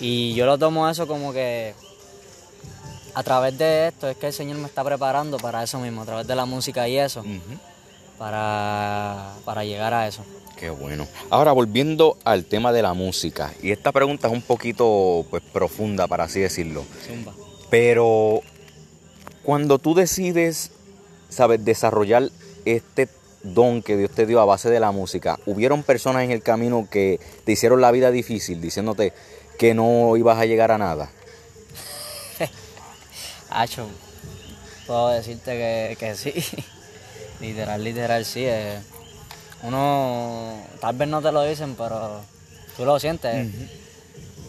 Y 0.00 0.32
yo 0.34 0.46
lo 0.46 0.56
tomo 0.56 0.88
eso 0.88 1.06
como 1.06 1.32
que 1.32 1.74
a 3.14 3.22
través 3.22 3.58
de 3.58 3.88
esto 3.88 4.08
es 4.08 4.16
que 4.16 4.28
el 4.28 4.32
Señor 4.32 4.56
me 4.56 4.66
está 4.66 4.82
preparando 4.82 5.36
para 5.36 5.62
eso 5.62 5.78
mismo, 5.78 6.02
a 6.02 6.06
través 6.06 6.26
de 6.26 6.34
la 6.34 6.46
música 6.46 6.88
y 6.88 6.96
eso 6.96 7.22
para, 8.18 9.32
para 9.44 9.64
llegar 9.64 9.92
a 9.94 10.06
eso. 10.06 10.24
Qué 10.60 10.68
bueno. 10.68 11.08
Ahora 11.30 11.52
volviendo 11.52 12.18
al 12.22 12.44
tema 12.44 12.70
de 12.70 12.82
la 12.82 12.92
música, 12.92 13.50
y 13.62 13.70
esta 13.70 13.92
pregunta 13.92 14.28
es 14.28 14.34
un 14.34 14.42
poquito 14.42 15.24
pues, 15.30 15.42
profunda, 15.42 16.06
para 16.06 16.24
así 16.24 16.38
decirlo. 16.38 16.84
Pero 17.70 18.42
cuando 19.42 19.78
tú 19.78 19.94
decides, 19.94 20.72
sabes, 21.30 21.64
desarrollar 21.64 22.28
este 22.66 23.08
don 23.42 23.80
que 23.80 23.96
Dios 23.96 24.10
te 24.10 24.26
dio 24.26 24.38
a 24.38 24.44
base 24.44 24.68
de 24.68 24.80
la 24.80 24.90
música, 24.90 25.38
hubieron 25.46 25.82
personas 25.82 26.24
en 26.24 26.30
el 26.30 26.42
camino 26.42 26.86
que 26.90 27.20
te 27.46 27.52
hicieron 27.52 27.80
la 27.80 27.90
vida 27.90 28.10
difícil, 28.10 28.60
diciéndote 28.60 29.14
que 29.58 29.72
no 29.72 30.14
ibas 30.18 30.38
a 30.38 30.44
llegar 30.44 30.72
a 30.72 30.76
nada. 30.76 31.10
Hacho, 33.48 33.88
puedo 34.86 35.08
decirte 35.08 35.52
que, 35.52 35.96
que 35.98 36.14
sí. 36.16 36.34
Literal, 37.40 37.82
literal, 37.82 38.26
sí. 38.26 38.44
Eh. 38.44 38.78
Uno, 39.62 40.56
tal 40.80 40.96
vez 40.96 41.08
no 41.08 41.20
te 41.20 41.32
lo 41.32 41.42
dicen, 41.42 41.74
pero 41.76 42.20
tú 42.76 42.84
lo 42.84 42.98
sientes. 42.98 43.48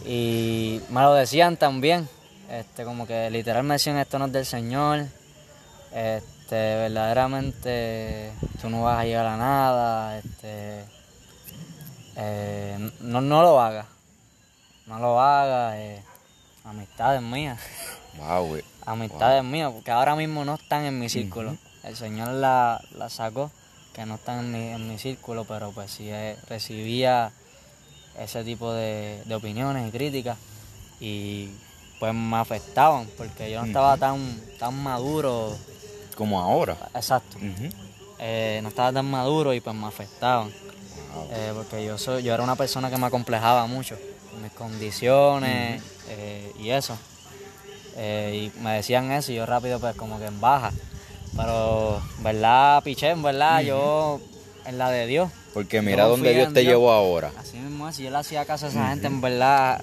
Y 0.04 0.80
me 0.90 1.02
lo 1.02 1.14
decían 1.14 1.56
también. 1.56 2.08
Este, 2.50 2.84
como 2.84 3.06
que 3.06 3.30
literal 3.30 3.62
me 3.62 3.74
decían 3.74 3.96
esto 3.96 4.18
no 4.18 4.26
es 4.26 4.32
del 4.32 4.46
Señor. 4.46 5.06
Este, 5.92 6.54
verdaderamente 6.54 8.32
tú 8.60 8.68
no 8.68 8.82
vas 8.82 9.00
a 9.00 9.04
llegar 9.04 9.26
a 9.26 9.36
nada. 9.36 10.18
Este, 10.18 10.84
eh, 12.16 12.90
no, 13.00 13.20
no 13.20 13.42
lo 13.42 13.60
hagas. 13.60 13.86
No 14.86 14.98
lo 14.98 15.20
hagas. 15.20 15.74
Eh. 15.76 16.02
Amistades 16.64 17.20
mías. 17.22 17.60
Wow, 18.18 18.46
güey. 18.46 18.64
Amistades 18.86 19.44
mías, 19.44 19.72
porque 19.72 19.90
ahora 19.90 20.16
mismo 20.16 20.44
no 20.44 20.54
están 20.54 20.84
en 20.84 20.98
mi 20.98 21.08
círculo. 21.08 21.56
El 21.82 21.96
Señor 21.96 22.28
la, 22.28 22.80
la 22.96 23.08
sacó, 23.08 23.50
que 23.92 24.06
no 24.06 24.14
están 24.14 24.40
en 24.40 24.52
mi, 24.52 24.68
en 24.68 24.88
mi 24.88 24.98
círculo, 24.98 25.44
pero 25.44 25.70
pues 25.72 25.90
sí 25.90 26.08
eh, 26.08 26.36
recibía 26.48 27.30
ese 28.18 28.44
tipo 28.44 28.72
de, 28.72 29.22
de 29.24 29.34
opiniones 29.34 29.88
y 29.88 29.90
críticas 29.90 30.38
y 31.00 31.50
pues 31.98 32.14
me 32.14 32.36
afectaban 32.36 33.06
porque 33.16 33.50
yo 33.50 33.60
no 33.60 33.66
estaba 33.66 33.96
tan, 33.96 34.40
tan 34.58 34.74
maduro. 34.82 35.56
Como 36.16 36.40
ahora. 36.40 36.76
Exacto. 36.94 37.38
Eh, 38.18 38.60
no 38.62 38.68
estaba 38.68 38.92
tan 38.92 39.10
maduro 39.10 39.54
y 39.54 39.60
pues 39.60 39.74
me 39.74 39.86
afectaban. 39.86 40.50
Wow. 41.14 41.28
Eh, 41.30 41.52
porque 41.54 41.84
yo 41.84 41.98
soy, 41.98 42.22
yo 42.22 42.34
era 42.34 42.42
una 42.42 42.56
persona 42.56 42.90
que 42.90 42.96
me 42.96 43.06
acomplejaba 43.06 43.66
mucho 43.66 43.98
mis 44.42 44.52
condiciones 44.52 45.82
y 46.58 46.70
eso. 46.70 46.96
Y 47.96 48.50
me 48.60 48.74
decían 48.74 49.12
eso 49.12 49.32
y 49.32 49.36
yo 49.36 49.46
rápido 49.46 49.78
pues 49.78 49.94
como 49.96 50.18
que 50.18 50.26
en 50.26 50.40
baja. 50.40 50.72
Pero, 51.36 52.02
¿verdad, 52.22 52.82
piché? 52.82 53.10
En 53.10 53.22
verdad, 53.22 53.60
yo 53.62 54.20
en 54.66 54.78
la 54.78 54.90
de 54.90 55.06
Dios. 55.06 55.30
Porque 55.54 55.82
mira 55.82 56.04
dónde 56.04 56.34
Dios 56.34 56.52
te 56.52 56.60
Dios. 56.60 56.72
llevó 56.72 56.90
ahora. 56.92 57.30
Así 57.38 57.58
mismo 57.58 57.88
es, 57.88 57.96
si 57.96 58.04
yo 58.04 58.10
le 58.10 58.18
hacía 58.18 58.44
caso 58.44 58.66
a 58.66 58.68
esa 58.68 58.88
gente, 58.88 59.06
en 59.06 59.20
verdad, 59.20 59.82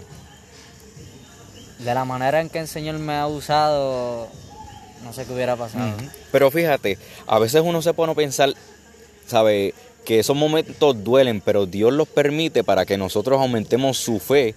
de 1.80 1.94
la 1.94 2.06
manera 2.06 2.42
en 2.42 2.50
que 2.50 2.60
el 2.60 2.68
Señor 2.68 2.98
me 3.00 3.16
ha 3.16 3.28
usado, 3.28 4.28
no 5.04 5.14
sé 5.14 5.26
qué 5.26 5.34
hubiera 5.34 5.56
pasado. 5.56 5.92
Pero 6.32 6.52
fíjate, 6.52 6.98
a 7.28 7.40
veces 7.40 7.62
uno 7.64 7.82
se 7.82 7.94
pone 7.94 8.12
a 8.14 8.16
pensar, 8.16 8.54
¿sabe? 9.28 9.74
Que 10.06 10.20
esos 10.20 10.36
momentos 10.36 11.04
duelen, 11.04 11.42
pero 11.42 11.66
Dios 11.66 11.94
los 11.94 12.08
permite 12.08 12.64
para 12.64 12.86
que 12.86 12.98
nosotros 12.98 13.40
aumentemos 13.40 13.98
su 13.98 14.20
fe 14.20 14.56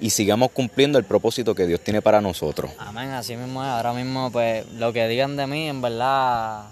y 0.00 0.10
sigamos 0.10 0.50
cumpliendo 0.50 0.98
el 0.98 1.04
propósito 1.04 1.54
que 1.54 1.66
Dios 1.66 1.80
tiene 1.80 2.02
para 2.02 2.20
nosotros. 2.20 2.70
Amén, 2.78 3.10
así 3.10 3.36
mismo 3.36 3.62
es. 3.62 3.70
Ahora 3.70 3.92
mismo, 3.92 4.30
pues, 4.30 4.66
lo 4.72 4.92
que 4.92 5.06
digan 5.08 5.36
de 5.36 5.46
mí, 5.46 5.68
en 5.68 5.80
verdad, 5.80 6.64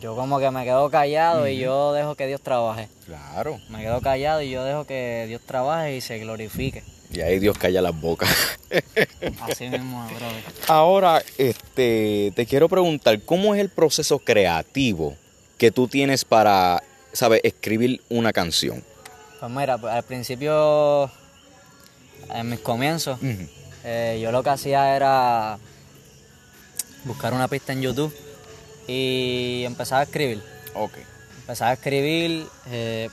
yo 0.00 0.16
como 0.16 0.38
que 0.38 0.50
me 0.50 0.64
quedo 0.64 0.90
callado 0.90 1.46
y 1.48 1.58
yo 1.58 1.92
dejo 1.92 2.14
que 2.14 2.26
Dios 2.26 2.40
trabaje. 2.40 2.88
Claro. 3.06 3.60
Me 3.68 3.82
quedo 3.82 4.00
callado 4.00 4.42
y 4.42 4.50
yo 4.50 4.64
dejo 4.64 4.84
que 4.84 5.24
Dios 5.28 5.42
trabaje 5.46 5.96
y 5.96 6.00
se 6.00 6.18
glorifique. 6.18 6.82
Y 7.12 7.20
ahí 7.20 7.38
Dios 7.38 7.56
calla 7.56 7.80
las 7.80 7.98
bocas. 7.98 8.28
Así 9.40 9.68
mismo 9.68 10.04
es, 10.06 10.16
brother. 10.16 10.42
Ahora, 10.66 11.22
este, 11.38 12.32
te 12.34 12.46
quiero 12.46 12.68
preguntar, 12.68 13.20
¿cómo 13.22 13.54
es 13.54 13.60
el 13.60 13.68
proceso 13.68 14.18
creativo 14.18 15.16
que 15.56 15.70
tú 15.70 15.86
tienes 15.86 16.24
para, 16.24 16.82
¿sabes?, 17.12 17.40
escribir 17.44 18.02
una 18.08 18.32
canción. 18.32 18.82
Pues 19.38 19.52
mira, 19.52 19.78
pues, 19.78 19.92
al 19.92 20.02
principio, 20.02 21.10
en 22.32 22.48
mis 22.50 22.60
comienzos, 22.60 23.18
eh, 23.84 24.18
yo 24.22 24.32
lo 24.32 24.42
que 24.42 24.50
hacía 24.50 24.94
era 24.96 25.58
buscar 27.04 27.32
una 27.34 27.48
pista 27.48 27.72
en 27.72 27.82
YouTube 27.82 28.14
y 28.86 29.62
empezaba 29.66 30.00
a 30.02 30.04
escribir. 30.04 30.42
Ok. 30.74 30.92
Empezaba 31.40 31.70
a 31.70 31.74
escribir, 31.74 32.46
eh, 32.70 33.08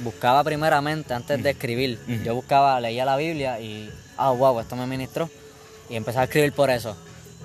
buscaba 0.00 0.44
primeramente, 0.44 1.14
antes 1.14 1.42
de 1.42 1.50
escribir, 1.50 1.98
yo 2.24 2.34
buscaba, 2.34 2.78
leía 2.80 3.04
la 3.04 3.16
Biblia 3.16 3.60
y, 3.60 3.90
ah, 4.16 4.30
wow, 4.30 4.60
esto 4.60 4.76
me 4.76 4.86
ministró. 4.86 5.30
Y 5.88 5.96
empezaba 5.96 6.22
a 6.22 6.24
escribir 6.24 6.52
por 6.52 6.70
eso. 6.70 6.96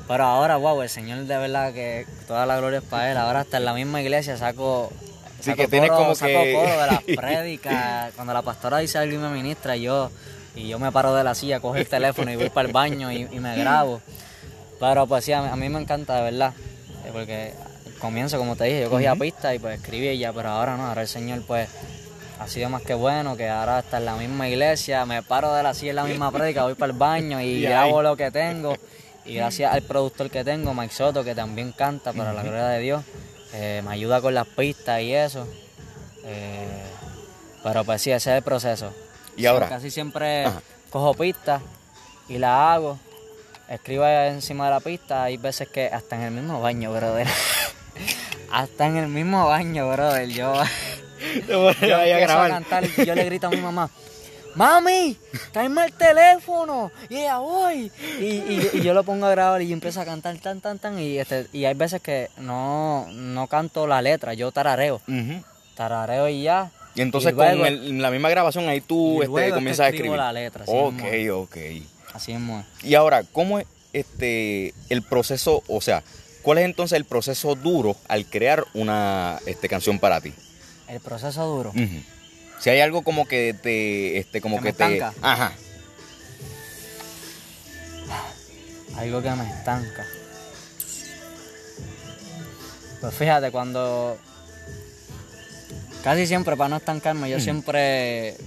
Pero 0.08 0.24
ahora, 0.24 0.56
wow, 0.58 0.82
el 0.82 0.90
Señor 0.90 1.20
de 1.26 1.38
verdad 1.38 1.74
que 1.74 2.06
toda 2.28 2.46
la 2.46 2.58
gloria 2.58 2.80
es 2.80 2.86
para 2.86 3.12
Él. 3.12 3.18
Ahora 3.18 3.42
hasta 3.42 3.58
en 3.58 3.66
la 3.66 3.74
misma 3.74 4.02
iglesia 4.02 4.38
saco, 4.38 4.92
Sí, 5.40 5.52
saco 5.52 5.58
que 5.64 5.68
tienes 5.68 5.92
como 5.92 6.16
saco 6.16 6.32
que- 6.32 6.48
de 6.58 6.78
las 6.88 7.04
prédicas. 7.18 8.14
Cuando 8.16 8.34
la 8.34 8.42
pastora 8.42 8.78
dice 8.80 8.98
algo 8.98 9.16
y 9.16 9.18
me 9.18 9.30
ministra, 9.30 9.76
yo, 9.76 10.10
y 10.58 10.68
yo 10.68 10.80
me 10.80 10.92
paro 10.92 11.14
de 11.16 11.24
la 11.24 11.36
silla, 11.36 11.60
cojo 11.60 11.76
el 11.76 11.88
teléfono 11.88 12.32
y 12.32 12.36
voy 12.36 12.50
para 12.50 12.68
el 12.68 12.74
baño 12.74 13.12
y, 13.12 13.28
y 13.32 13.40
me 13.40 13.56
grabo. 13.58 14.02
Pero 14.80 15.08
pues 15.08 15.26
sí, 15.26 15.34
a 15.34 15.56
mí, 15.56 15.70
me 15.70 15.80
encanta 15.80 16.16
de 16.18 16.24
verdad. 16.24 16.54
eh, 17.06 17.10
Porque 17.12 17.54
comienzo, 18.00 18.38
como 18.38 18.56
te 18.56 18.66
dije, 18.66 18.82
yo 18.82 18.90
cogía 18.90 19.16
pistas 19.16 19.56
y 19.56 19.60
pues 19.60 19.80
escribía 19.80 20.14
y 20.14 20.20
ya, 20.20 20.34
pero 20.34 20.50
ahora 20.50 20.78
no, 20.78 20.88
ahora 20.88 21.02
el 21.02 21.08
Señor 21.08 21.42
pues 21.48 21.68
ha 22.40 22.48
sido 22.48 22.70
más 22.70 22.84
que 22.84 22.94
bueno, 22.94 23.36
que 23.36 23.50
ahora 23.50 23.80
está 23.80 23.98
en 23.98 24.06
la 24.06 24.16
misma 24.16 24.48
iglesia, 24.48 25.06
me 25.06 25.24
paro 25.24 25.54
de 25.56 25.64
la 25.64 25.74
silla 25.74 25.90
en 25.92 25.96
la 25.96 26.04
misma 26.04 26.32
prédica, 26.32 26.64
voy 26.64 26.76
para 26.76 26.92
el 26.92 26.98
baño 26.98 27.42
y, 27.42 27.46
Y 27.58 27.62
grabo 27.64 27.98
ahí. 28.00 28.04
lo 28.04 28.16
que 28.18 28.30
tengo. 28.32 28.76
Y 29.26 29.34
gracias 29.36 29.74
al 29.74 29.82
productor 29.82 30.30
que 30.30 30.44
tengo, 30.44 30.74
Mike 30.74 30.94
Soto, 30.94 31.24
que 31.24 31.36
también 31.36 31.72
canta 31.74 32.14
para 32.14 32.32
la 32.34 32.44
gloria 32.44 32.68
de 32.68 32.80
Dios, 32.80 33.04
eh, 33.54 33.82
me 33.84 33.92
ayuda 33.92 34.22
con 34.22 34.34
las 34.34 34.48
pistas 34.48 35.02
y 35.02 35.14
eso. 35.14 35.46
Eh, 36.24 36.84
pero 37.64 37.84
pues 37.84 38.02
sí, 38.02 38.12
ese 38.12 38.30
es 38.32 38.38
el 38.38 38.44
proceso. 38.44 38.94
Y 39.38 39.46
ahora, 39.46 39.70
Casi 39.70 39.90
siempre 39.92 40.46
Ajá. 40.46 40.62
cojo 40.90 41.14
pistas 41.14 41.62
y 42.28 42.38
la 42.38 42.74
hago. 42.74 43.00
Escribo 43.70 44.06
encima 44.06 44.66
de 44.66 44.72
la 44.72 44.80
pista. 44.80 45.24
Hay 45.24 45.38
veces 45.38 45.68
que 45.70 45.88
hasta 45.88 46.16
en 46.16 46.24
el 46.24 46.32
mismo 46.32 46.60
baño, 46.62 46.92
brother. 46.94 47.28
hasta 48.52 48.86
en 48.88 48.98
el 48.98 49.08
mismo 49.08 49.48
baño, 49.48 49.90
brother. 49.92 50.28
Yo, 50.30 50.54
yo 51.48 51.70
empiezo 51.72 52.40
a 52.40 52.50
cantar 52.50 52.86
y 52.86 53.06
yo 53.06 53.14
le 53.16 53.26
grito 53.26 53.48
a 53.48 53.50
mi 53.50 53.58
mamá. 53.58 53.90
Mami, 54.56 55.16
tráeme 55.52 55.86
el 55.86 55.94
teléfono. 55.94 56.92
Y 57.10 57.18
ella, 57.18 57.38
voy. 57.38 57.92
Y, 58.20 58.24
y- 58.26 58.70
y 58.74 58.82
yo 58.82 58.96
lo 58.96 59.04
pongo 59.04 59.28
a 59.28 59.30
grabar 59.30 59.62
y 59.62 59.68
yo 59.68 59.74
empiezo 59.74 60.02
a 60.02 60.06
cantar 60.06 60.36
tan, 60.40 60.62
tan, 60.62 60.80
tan. 60.80 60.98
Y, 60.98 61.20
este, 61.20 61.46
y 61.54 61.66
hay 61.66 61.76
veces 61.76 62.02
que 62.02 62.30
no, 62.38 63.06
no 63.12 63.46
canto 63.48 63.86
la 63.86 64.02
letra, 64.02 64.34
yo 64.34 64.52
tarareo. 64.52 65.00
Tarareo 65.76 66.28
y 66.30 66.42
ya. 66.44 66.72
Y 66.98 67.02
entonces 67.02 67.32
Y 67.32 67.36
luego- 67.36 67.58
con 67.60 67.68
el- 67.68 68.02
la 68.02 68.12
misma 68.12 68.30
grabación 68.30 68.68
ahí 68.68 68.82
tú 68.82 69.22
este, 69.22 69.52
comienzas 69.52 69.86
a 69.86 69.90
escribir. 69.90 70.18
la 70.18 70.34
letra, 70.34 70.64
así 70.64 70.74
ok, 70.76 70.94
mismo. 70.94 71.36
ok. 71.38 71.58
Así 72.14 72.34
mismo. 72.34 72.66
Y 72.84 72.96
ahora, 72.96 73.24
¿cómo 73.32 73.60
es 73.60 73.66
este 73.94 74.74
el 74.90 75.02
proceso, 75.04 75.64
o 75.68 75.80
sea, 75.80 76.04
cuál 76.42 76.58
es 76.58 76.66
entonces 76.66 76.98
el 76.98 77.06
proceso 77.06 77.56
duro 77.56 77.96
al 78.08 78.26
crear 78.26 78.66
una 78.74 79.40
este, 79.46 79.70
canción 79.70 80.00
para 80.00 80.20
ti? 80.22 80.34
El 80.90 81.00
proceso 81.00 81.46
duro. 81.46 81.72
Si 82.60 82.70
hay 82.72 82.80
algo 82.80 83.04
como 83.04 83.28
que 83.28 83.54
te, 83.54 84.18
este, 84.18 84.42
como 84.42 84.58
Que 84.58 84.64
que, 84.64 84.68
me 84.70 84.74
te, 84.74 84.94
estanca. 84.98 85.14
ajá, 85.22 85.54
Algo 88.98 89.22
que 89.22 89.30
me 89.30 89.48
estanca. 89.48 90.06
Pues 93.02 93.14
fíjate, 93.14 93.52
cuando. 93.52 94.18
Casi 96.08 96.26
siempre, 96.26 96.56
para 96.56 96.70
no 96.70 96.78
estancarme, 96.78 97.30
yo 97.30 97.38
siempre. 97.38 98.38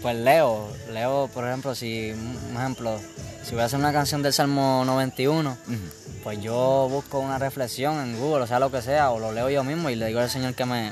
Pues 0.00 0.16
leo. 0.16 0.66
Leo, 0.94 1.28
por 1.34 1.46
ejemplo, 1.46 1.74
si. 1.74 2.10
Un 2.10 2.56
ejemplo. 2.56 2.98
Si 3.44 3.52
voy 3.52 3.60
a 3.60 3.66
hacer 3.66 3.78
una 3.78 3.92
canción 3.92 4.22
del 4.22 4.32
Salmo 4.32 4.82
91, 4.86 5.50
Ujú. 5.50 5.76
pues 6.24 6.40
yo 6.40 6.88
busco 6.90 7.18
una 7.18 7.38
reflexión 7.38 8.00
en 8.00 8.18
Google, 8.18 8.44
o 8.44 8.46
sea, 8.46 8.58
lo 8.58 8.70
que 8.70 8.80
sea, 8.80 9.10
o 9.10 9.18
lo 9.18 9.30
leo 9.30 9.50
yo 9.50 9.62
mismo 9.62 9.90
y 9.90 9.94
le 9.94 10.06
digo 10.06 10.20
al 10.20 10.30
Señor 10.30 10.54
que 10.54 10.64
me, 10.64 10.90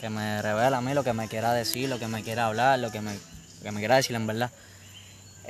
que 0.00 0.08
me 0.08 0.40
revela 0.40 0.78
a 0.78 0.80
mí 0.80 0.94
lo 0.94 1.04
que 1.04 1.12
me 1.12 1.28
quiera 1.28 1.52
decir, 1.52 1.90
lo 1.90 1.98
que 1.98 2.08
me 2.08 2.22
quiera 2.22 2.46
hablar, 2.46 2.78
lo 2.78 2.90
que 2.90 3.02
me, 3.02 3.12
lo 3.12 3.62
que 3.64 3.70
me 3.70 3.80
quiera 3.80 3.96
decir 3.96 4.16
en 4.16 4.26
verdad. 4.26 4.50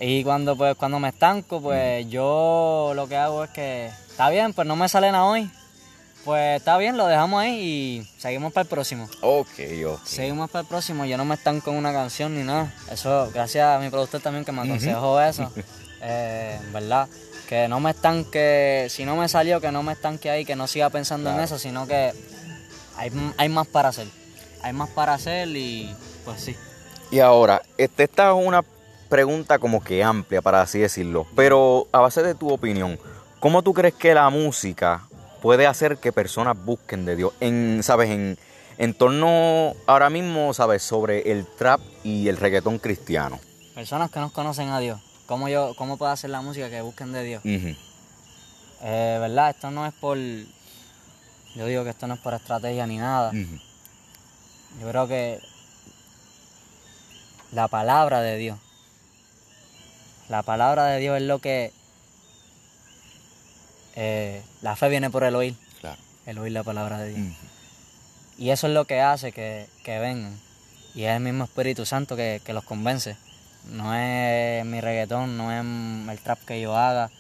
Y 0.00 0.24
cuando 0.24 0.56
pues 0.56 0.74
cuando 0.74 0.98
me 0.98 1.10
estanco, 1.10 1.60
pues 1.62 2.08
yo 2.08 2.94
lo 2.96 3.06
que 3.06 3.16
hago 3.16 3.44
es 3.44 3.50
que 3.50 3.92
está 4.10 4.28
bien, 4.28 4.54
pues 4.54 4.66
no 4.66 4.74
me 4.74 4.88
sale 4.88 5.12
nada 5.12 5.24
hoy. 5.26 5.48
Pues 6.25 6.57
está 6.57 6.78
bien, 6.78 6.97
lo 6.97 7.07
dejamos 7.07 7.43
ahí 7.43 7.61
y 7.61 8.09
seguimos 8.19 8.52
para 8.52 8.62
el 8.62 8.69
próximo. 8.69 9.09
ok, 9.21 9.49
ok. 9.87 10.04
Seguimos 10.04 10.50
para 10.50 10.62
el 10.62 10.66
próximo, 10.66 11.04
yo 11.04 11.19
no 11.19 11.25
me 11.25 11.35
estanco 11.35 11.71
en 11.71 11.76
una 11.76 11.93
canción 11.93 12.35
ni 12.35 12.43
nada. 12.43 12.73
Eso, 12.90 13.31
gracias 13.33 13.76
a 13.76 13.78
mi 13.78 13.90
productor 13.90 14.23
también 14.23 14.45
que 14.45 14.52
me 14.52 14.62
aconsejó 14.62 15.21
eso. 15.21 15.50
Eh, 16.07 16.61
en 16.62 16.71
verdad, 16.75 17.09
que 17.49 17.66
no 17.66 17.81
me 17.81 17.93
estanque, 17.93 18.88
si 18.90 19.07
no 19.07 19.16
me 19.16 19.26
salió, 19.26 19.59
que 19.62 19.73
no 19.73 19.83
me 19.83 19.95
estanque 19.95 20.28
ahí, 20.28 20.45
que 20.45 20.54
no 20.54 20.66
siga 20.66 20.90
pensando 20.90 21.31
en 21.31 21.40
eso, 21.40 21.59
sino 21.59 21.87
que 21.87 22.12
hay, 22.99 23.11
hay 23.38 23.49
más 23.49 23.66
para 23.66 23.88
hacer. 23.88 24.09
Hay 24.62 24.75
más 24.75 24.90
para 24.90 25.14
hacer 25.14 25.49
y 25.49 25.97
pues 26.26 26.43
sí. 26.43 26.57
Y 27.11 27.21
ahora, 27.21 27.62
este, 27.78 28.04
esta 28.04 28.28
es 28.28 28.47
una 28.47 28.62
pregunta 29.09 29.59
como 29.59 29.83
que 29.83 30.04
amplia, 30.04 30.43
para 30.43 30.61
así 30.61 30.78
decirlo, 30.78 31.26
pero 31.35 31.87
a 31.90 32.00
base 32.00 32.23
de 32.23 32.35
tu 32.35 32.52
opinión, 32.52 32.99
¿cómo 33.40 33.62
tú 33.62 33.73
crees 33.73 33.95
que 33.95 34.12
la 34.12 34.28
música 34.28 35.09
puede 35.44 35.66
hacer 35.66 35.98
que 35.98 36.10
personas 36.10 36.56
busquen 36.56 37.04
de 37.04 37.16
Dios? 37.16 37.34
En, 37.38 37.82
¿sabes? 37.82 38.08
En, 38.08 38.38
en 38.78 38.94
torno 38.94 39.74
ahora 39.86 40.08
mismo, 40.08 40.54
¿sabes? 40.54 40.82
Sobre 40.82 41.30
el 41.30 41.46
trap 41.46 41.82
y 42.02 42.28
el 42.28 42.38
reggaetón 42.38 42.78
cristiano. 42.78 43.38
Personas 43.74 44.10
que 44.10 44.20
no 44.20 44.32
conocen 44.32 44.70
a 44.70 44.80
Dios, 44.80 45.02
¿cómo, 45.26 45.50
yo, 45.50 45.74
cómo 45.76 45.98
puedo 45.98 46.10
hacer 46.10 46.30
la 46.30 46.40
música 46.40 46.70
que 46.70 46.80
busquen 46.80 47.12
de 47.12 47.24
Dios? 47.24 47.42
Eh, 47.44 49.18
¿Verdad? 49.20 49.50
Esto 49.50 49.70
no 49.70 49.84
es 49.84 49.92
por... 49.92 50.16
Yo 50.16 51.66
digo 51.66 51.84
que 51.84 51.90
esto 51.90 52.06
no 52.06 52.14
es 52.14 52.20
por 52.20 52.32
estrategia 52.32 52.86
ni 52.86 52.96
nada. 52.96 53.30
Yo 54.80 54.88
creo 54.88 55.06
que 55.06 55.40
la 57.52 57.68
palabra 57.68 58.22
de 58.22 58.38
Dios, 58.38 58.58
la 60.30 60.42
palabra 60.42 60.86
de 60.86 61.00
Dios 61.00 61.18
es 61.18 61.24
lo 61.24 61.38
que... 61.40 61.70
eh, 63.94 64.42
la 64.62 64.76
fe 64.76 64.88
viene 64.88 65.10
por 65.10 65.24
el 65.24 65.34
oír, 65.34 65.54
Claro. 65.80 66.00
el 66.26 66.38
oír 66.38 66.52
la 66.52 66.62
palabra 66.62 66.98
de 66.98 67.14
Dios. 67.14 67.36
Y 68.38 68.50
eso 68.50 68.66
es 68.66 68.72
lo 68.74 68.84
que 68.86 69.00
hace 69.00 69.32
que, 69.32 69.66
que 69.84 69.98
vengan. 69.98 70.38
Y 70.94 71.04
es 71.04 71.10
el 71.16 71.20
mismo 71.20 71.44
Espíritu 71.44 71.86
Santo 71.86 72.16
que, 72.16 72.40
que 72.44 72.52
los 72.52 72.64
convence. 72.64 73.16
No 73.70 73.94
es 73.94 74.64
mi 74.66 74.80
reggaetón, 74.80 75.36
no 75.36 75.50
es 75.52 76.10
el 76.12 76.18
trap 76.22 76.38
que 76.44 76.60
yo 76.60 76.76
haga, 76.76 77.10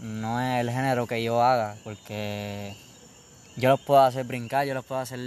no 0.00 0.40
es 0.40 0.60
el 0.60 0.70
género 0.70 1.06
que 1.06 1.22
yo 1.22 1.42
haga, 1.42 1.76
porque 1.84 2.74
yo 3.56 3.68
los 3.68 3.80
puedo 3.80 4.00
hacer 4.00 4.24
brincar, 4.24 4.66
yo 4.66 4.74
los 4.74 4.84
puedo 4.84 5.00
hacer, 5.00 5.18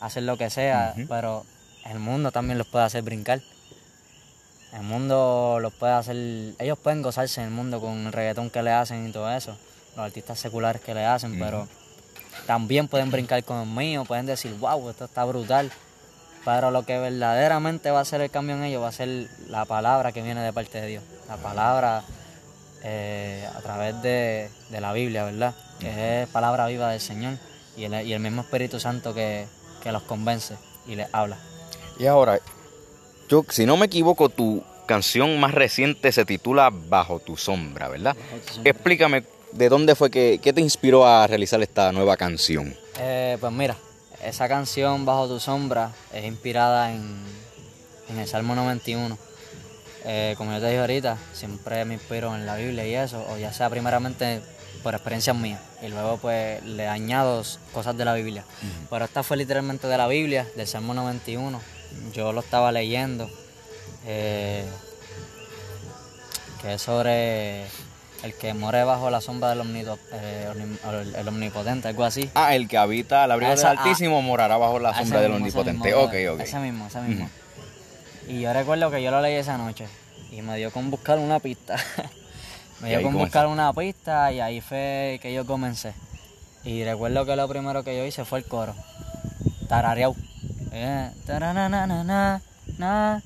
hacer 0.00 0.22
lo 0.22 0.36
que 0.38 0.50
sea, 0.50 0.94
pero 1.08 1.44
el 1.86 1.98
mundo 1.98 2.30
también 2.30 2.58
los 2.58 2.66
puede 2.68 2.84
hacer 2.84 3.02
brincar. 3.02 3.40
El 4.72 4.82
mundo 4.82 5.58
los 5.60 5.72
puede 5.74 5.92
hacer, 5.94 6.16
ellos 6.58 6.78
pueden 6.78 7.02
gozarse 7.02 7.40
en 7.40 7.48
el 7.48 7.52
mundo 7.52 7.80
con 7.80 8.06
el 8.06 8.12
reggaetón 8.12 8.50
que 8.50 8.62
le 8.62 8.70
hacen 8.70 9.08
y 9.08 9.12
todo 9.12 9.30
eso, 9.34 9.56
los 9.96 10.04
artistas 10.04 10.38
seculares 10.38 10.82
que 10.82 10.94
le 10.94 11.04
hacen, 11.04 11.38
pero 11.38 11.68
también 12.46 12.88
pueden 12.88 13.10
brincar 13.10 13.42
con 13.44 13.60
el 13.60 13.66
mío, 13.66 14.04
pueden 14.04 14.26
decir, 14.26 14.54
wow, 14.58 14.90
esto 14.90 15.04
está 15.04 15.24
brutal. 15.24 15.70
Pero 16.44 16.70
lo 16.70 16.84
que 16.84 16.98
verdaderamente 16.98 17.90
va 17.90 18.00
a 18.00 18.04
ser 18.04 18.20
el 18.20 18.30
cambio 18.30 18.56
en 18.56 18.64
ellos 18.64 18.82
va 18.82 18.88
a 18.88 18.92
ser 18.92 19.28
la 19.48 19.64
palabra 19.64 20.10
que 20.10 20.22
viene 20.22 20.40
de 20.40 20.52
parte 20.52 20.80
de 20.80 20.88
Dios. 20.88 21.04
La 21.28 21.36
palabra 21.36 22.02
eh, 22.82 23.48
a 23.54 23.60
través 23.60 24.02
de, 24.02 24.50
la 24.70 24.92
Biblia, 24.92 25.24
¿verdad? 25.24 25.54
Que 25.78 26.22
es 26.22 26.28
palabra 26.28 26.66
viva 26.66 26.90
del 26.90 27.00
Señor 27.00 27.38
y 27.76 27.84
el, 27.84 28.06
y 28.06 28.12
el 28.12 28.18
mismo 28.18 28.42
Espíritu 28.42 28.80
Santo 28.80 29.14
que, 29.14 29.46
que 29.82 29.92
los 29.92 30.02
convence 30.02 30.56
y 30.86 30.96
les 30.96 31.08
habla. 31.12 31.38
Y 31.98 32.06
ahora, 32.06 32.40
yo, 33.28 33.44
si 33.48 33.64
no 33.64 33.76
me 33.76 33.86
equivoco, 33.86 34.28
tu 34.28 34.64
canción 34.86 35.38
más 35.38 35.52
reciente 35.52 36.10
se 36.10 36.24
titula 36.24 36.70
Bajo 36.72 37.20
tu 37.20 37.36
sombra, 37.36 37.88
¿verdad? 37.88 38.16
Explícame 38.64 39.24
de 39.52 39.68
dónde 39.68 39.94
fue 39.94 40.10
que 40.10 40.40
qué 40.42 40.52
te 40.52 40.60
inspiró 40.60 41.06
a 41.06 41.26
realizar 41.26 41.62
esta 41.62 41.92
nueva 41.92 42.16
canción. 42.16 42.76
Eh, 42.98 43.36
pues 43.40 43.52
mira, 43.52 43.76
esa 44.22 44.48
canción 44.48 45.04
Bajo 45.04 45.28
tu 45.28 45.40
sombra 45.40 45.92
es 46.12 46.24
inspirada 46.24 46.92
en, 46.92 47.22
en 48.08 48.18
el 48.18 48.26
Salmo 48.26 48.54
91. 48.54 49.16
Eh, 50.04 50.34
como 50.36 50.52
yo 50.52 50.60
te 50.60 50.66
dije 50.66 50.80
ahorita, 50.80 51.16
siempre 51.32 51.84
me 51.84 51.94
inspiro 51.94 52.34
en 52.34 52.44
la 52.44 52.56
Biblia 52.56 52.86
y 52.86 52.94
eso, 52.94 53.24
o 53.30 53.38
ya 53.38 53.52
sea 53.52 53.70
primeramente 53.70 54.40
por 54.82 54.94
experiencias 54.94 55.36
mías 55.36 55.60
y 55.80 55.88
luego 55.88 56.16
pues 56.16 56.62
le 56.64 56.88
añado 56.88 57.42
cosas 57.72 57.96
de 57.96 58.04
la 58.04 58.14
Biblia. 58.14 58.44
Pero 58.90 59.04
esta 59.04 59.22
fue 59.22 59.36
literalmente 59.36 59.86
de 59.86 59.96
la 59.96 60.08
Biblia, 60.08 60.46
del 60.56 60.66
Salmo 60.66 60.94
91. 60.94 61.60
Yo 62.12 62.32
lo 62.32 62.40
estaba 62.40 62.72
leyendo, 62.72 63.30
eh, 64.06 64.64
que 66.60 66.74
es 66.74 66.82
sobre 66.82 67.66
el 68.22 68.34
que 68.34 68.54
muere 68.54 68.84
bajo 68.84 69.10
la 69.10 69.20
sombra 69.20 69.54
del 69.54 69.60
eh, 70.12 70.78
el, 71.16 71.28
omnipotente, 71.28 71.88
algo 71.88 72.04
así. 72.04 72.30
Ah, 72.34 72.54
el 72.54 72.68
que 72.68 72.78
habita 72.78 73.24
al 73.24 73.32
abrigo 73.32 73.54
del 73.54 73.66
Altísimo 73.66 74.22
morará 74.22 74.56
bajo 74.56 74.78
la 74.78 74.94
sombra 74.94 75.20
del 75.20 75.32
omnipotente. 75.32 75.94
ok, 75.94 76.14
ok. 76.32 76.40
Ese 76.40 76.58
mismo, 76.58 76.86
ese 76.86 77.00
mismo. 77.00 77.28
Y 78.28 78.40
yo 78.40 78.52
recuerdo 78.52 78.90
que 78.90 79.02
yo 79.02 79.10
lo 79.10 79.20
leí 79.20 79.34
esa 79.34 79.58
noche 79.58 79.86
y 80.30 80.42
me 80.42 80.56
dio 80.56 80.70
con 80.70 80.90
buscar 80.90 81.18
una 81.18 81.40
pista. 81.40 81.76
me 82.80 82.90
dio 82.90 83.02
con 83.02 83.14
buscar 83.14 83.46
una 83.46 83.72
pista 83.72 84.32
y 84.32 84.40
ahí 84.40 84.60
fue 84.60 85.18
que 85.20 85.32
yo 85.32 85.44
comencé. 85.44 85.94
Y 86.64 86.84
recuerdo 86.84 87.26
que 87.26 87.34
lo 87.34 87.48
primero 87.48 87.82
que 87.82 87.96
yo 87.96 88.04
hice 88.04 88.24
fue 88.24 88.38
el 88.38 88.44
coro. 88.44 88.74
Tarareau. 89.68 90.14
Eh, 90.70 91.10
na, 92.78 93.22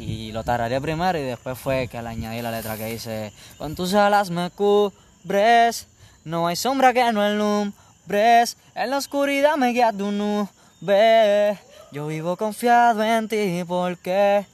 y 0.00 0.32
lo 0.32 0.42
tarareé 0.44 0.80
primero 0.80 1.18
y 1.18 1.22
después 1.22 1.58
fue 1.58 1.88
que 1.88 2.00
le 2.00 2.08
añadí 2.08 2.40
la 2.40 2.50
letra 2.50 2.76
que 2.76 2.86
dice 2.86 3.32
Con 3.58 3.74
tus 3.74 3.94
alas 3.94 4.30
me 4.30 4.50
cubres, 4.50 5.86
no 6.24 6.46
hay 6.46 6.56
sombra 6.56 6.92
que 6.92 7.12
no 7.12 7.20
alumbres, 7.20 8.56
en 8.74 8.90
la 8.90 8.96
oscuridad 8.96 9.56
me 9.56 9.72
guía 9.72 9.92
tu 9.92 10.10
nube, 10.10 11.58
yo 11.92 12.06
vivo 12.06 12.36
confiado 12.36 13.02
en 13.02 13.28
ti 13.28 13.64
porque... 13.66 14.46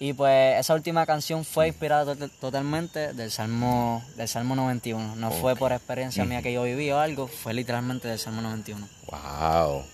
Y 0.00 0.12
pues 0.12 0.58
esa 0.58 0.74
última 0.74 1.06
canción 1.06 1.44
fue 1.44 1.68
inspirada 1.68 2.16
totalmente 2.40 3.14
del 3.14 3.30
Salmo, 3.30 4.04
del 4.16 4.28
Salmo 4.28 4.56
91. 4.56 5.16
No 5.16 5.30
fue 5.30 5.54
por 5.54 5.72
experiencia 5.72 6.24
mía 6.24 6.42
que 6.42 6.52
yo 6.52 6.64
viví 6.64 6.90
o 6.90 6.98
algo, 6.98 7.28
fue 7.28 7.54
literalmente 7.54 8.08
del 8.08 8.18
Salmo 8.18 8.42
91. 8.42 8.86
¡Wow! 9.06 9.84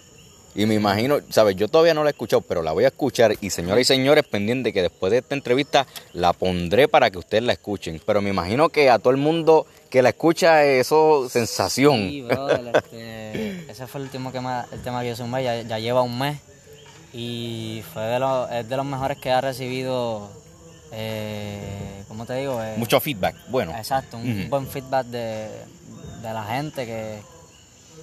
Y 0.54 0.66
me 0.66 0.74
imagino, 0.74 1.20
¿sabes? 1.30 1.54
Yo 1.56 1.68
todavía 1.68 1.94
no 1.94 2.02
la 2.02 2.10
he 2.10 2.12
escuchado, 2.12 2.40
pero 2.42 2.62
la 2.62 2.72
voy 2.72 2.84
a 2.84 2.88
escuchar. 2.88 3.34
Y 3.40 3.50
señoras 3.50 3.82
y 3.82 3.84
señores, 3.84 4.24
pendiente 4.24 4.72
que 4.72 4.82
después 4.82 5.12
de 5.12 5.18
esta 5.18 5.34
entrevista 5.34 5.86
la 6.12 6.32
pondré 6.32 6.88
para 6.88 7.10
que 7.10 7.18
ustedes 7.18 7.44
la 7.44 7.52
escuchen. 7.52 8.00
Pero 8.04 8.20
me 8.20 8.30
imagino 8.30 8.68
que 8.68 8.90
a 8.90 8.98
todo 8.98 9.12
el 9.12 9.16
mundo 9.16 9.66
que 9.90 10.02
la 10.02 10.08
escucha, 10.08 10.64
eso, 10.64 11.28
sensación. 11.28 12.08
Sí, 12.10 12.22
brother, 12.22 12.76
este, 12.76 13.64
ese 13.70 13.86
fue 13.86 14.00
el, 14.00 14.06
último 14.06 14.32
que 14.32 14.38
el 14.38 14.82
tema 14.82 15.02
que 15.02 15.08
yo 15.08 15.16
sumé, 15.16 15.44
ya, 15.44 15.62
ya 15.62 15.78
lleva 15.78 16.02
un 16.02 16.18
mes. 16.18 16.40
Y 17.12 17.82
fue 17.92 18.02
de 18.02 18.18
los, 18.18 18.50
es 18.50 18.68
de 18.68 18.76
los 18.76 18.86
mejores 18.86 19.18
que 19.18 19.30
ha 19.30 19.40
recibido, 19.40 20.30
eh, 20.92 22.02
¿cómo 22.08 22.26
te 22.26 22.34
digo? 22.34 22.62
Eh, 22.62 22.74
Mucho 22.76 23.00
feedback, 23.00 23.36
bueno. 23.48 23.72
Exacto, 23.76 24.16
un 24.16 24.48
buen 24.48 24.66
feedback 24.68 25.06
de, 25.06 25.48
de 26.22 26.32
la 26.32 26.44
gente 26.44 26.86
que 26.86 27.20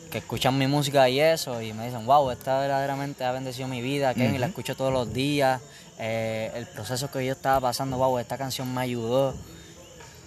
que 0.10 0.20
escuchan 0.20 0.58
mi 0.58 0.68
música 0.68 1.10
y 1.10 1.20
eso, 1.20 1.62
y 1.62 1.74
me 1.74 1.86
dicen, 1.86 2.06
wow, 2.06 2.32
esta 2.32 2.60
verdaderamente 2.60 3.24
ha 3.24 3.32
bendecido 3.32 3.68
mi 3.68 3.82
vida, 3.82 4.14
Kevin, 4.14 4.40
la 4.40 4.48
escucho 4.48 4.76
todos 4.76 4.94
los 4.94 5.14
días, 5.14 5.62
eh, 6.00 6.52
el 6.56 6.66
proceso 6.68 7.10
que 7.12 7.26
yo 7.26 7.34
estaba 7.34 7.60
pasando, 7.60 7.98
wow, 7.98 8.20
esta 8.20 8.38
canción 8.38 8.74
me 8.74 8.82
ayudó. 8.82 9.36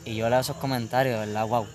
Y 0.05 0.17
yo 0.17 0.29
leo 0.31 0.41
esos 0.41 0.57
comentarios, 0.57 1.21
de 1.21 1.27
verdad, 1.27 1.47
wow. 1.47 1.67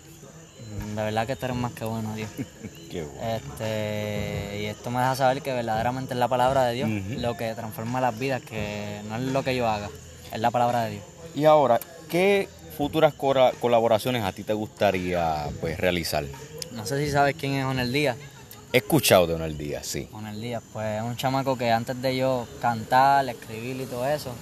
De 0.95 1.03
verdad 1.03 1.27
que 1.27 1.33
esto 1.33 1.45
eres 1.45 1.57
más 1.57 1.73
que 1.73 1.85
bueno, 1.85 2.15
Dios. 2.15 2.29
Qué 2.91 3.03
bueno. 3.03 3.35
Este, 3.35 4.61
y 4.61 4.65
esto 4.65 4.89
me 4.89 4.99
deja 4.99 5.15
saber 5.15 5.41
que 5.41 5.53
verdaderamente 5.53 6.13
es 6.13 6.19
la 6.19 6.27
palabra 6.27 6.65
de 6.65 6.73
Dios 6.73 6.89
lo 7.19 7.37
que 7.37 7.53
transforma 7.53 8.01
las 8.01 8.17
vidas, 8.17 8.41
que 8.41 9.01
no 9.07 9.15
es 9.15 9.21
lo 9.21 9.43
que 9.43 9.55
yo 9.55 9.67
haga, 9.67 9.89
es 10.31 10.39
la 10.39 10.51
palabra 10.51 10.85
de 10.85 10.91
Dios. 10.91 11.03
Y 11.35 11.45
ahora, 11.45 11.79
¿qué 12.09 12.49
futuras 12.77 13.13
colaboraciones 13.13 14.23
a 14.23 14.31
ti 14.31 14.43
te 14.43 14.53
gustaría 14.53 15.47
pues 15.61 15.77
realizar? 15.77 16.25
No 16.75 16.85
sé 16.85 17.03
si 17.03 17.11
sabes 17.11 17.35
quién 17.39 17.53
es 17.53 17.65
Onel 17.65 17.91
Díaz. 17.91 18.17
He 18.73 18.77
escuchado 18.77 19.25
de 19.25 19.35
Onel 19.35 19.57
Díaz, 19.57 19.87
sí. 19.87 20.09
Onel 20.11 20.41
Díaz, 20.41 20.61
pues 20.73 20.97
es 20.97 21.01
un 21.01 21.15
chamaco 21.15 21.57
que 21.57 21.71
antes 21.71 21.99
de 22.01 22.17
yo 22.17 22.45
cantar, 22.61 23.27
escribir 23.29 23.79
y 23.79 23.85
todo 23.85 24.05
eso, 24.05 24.33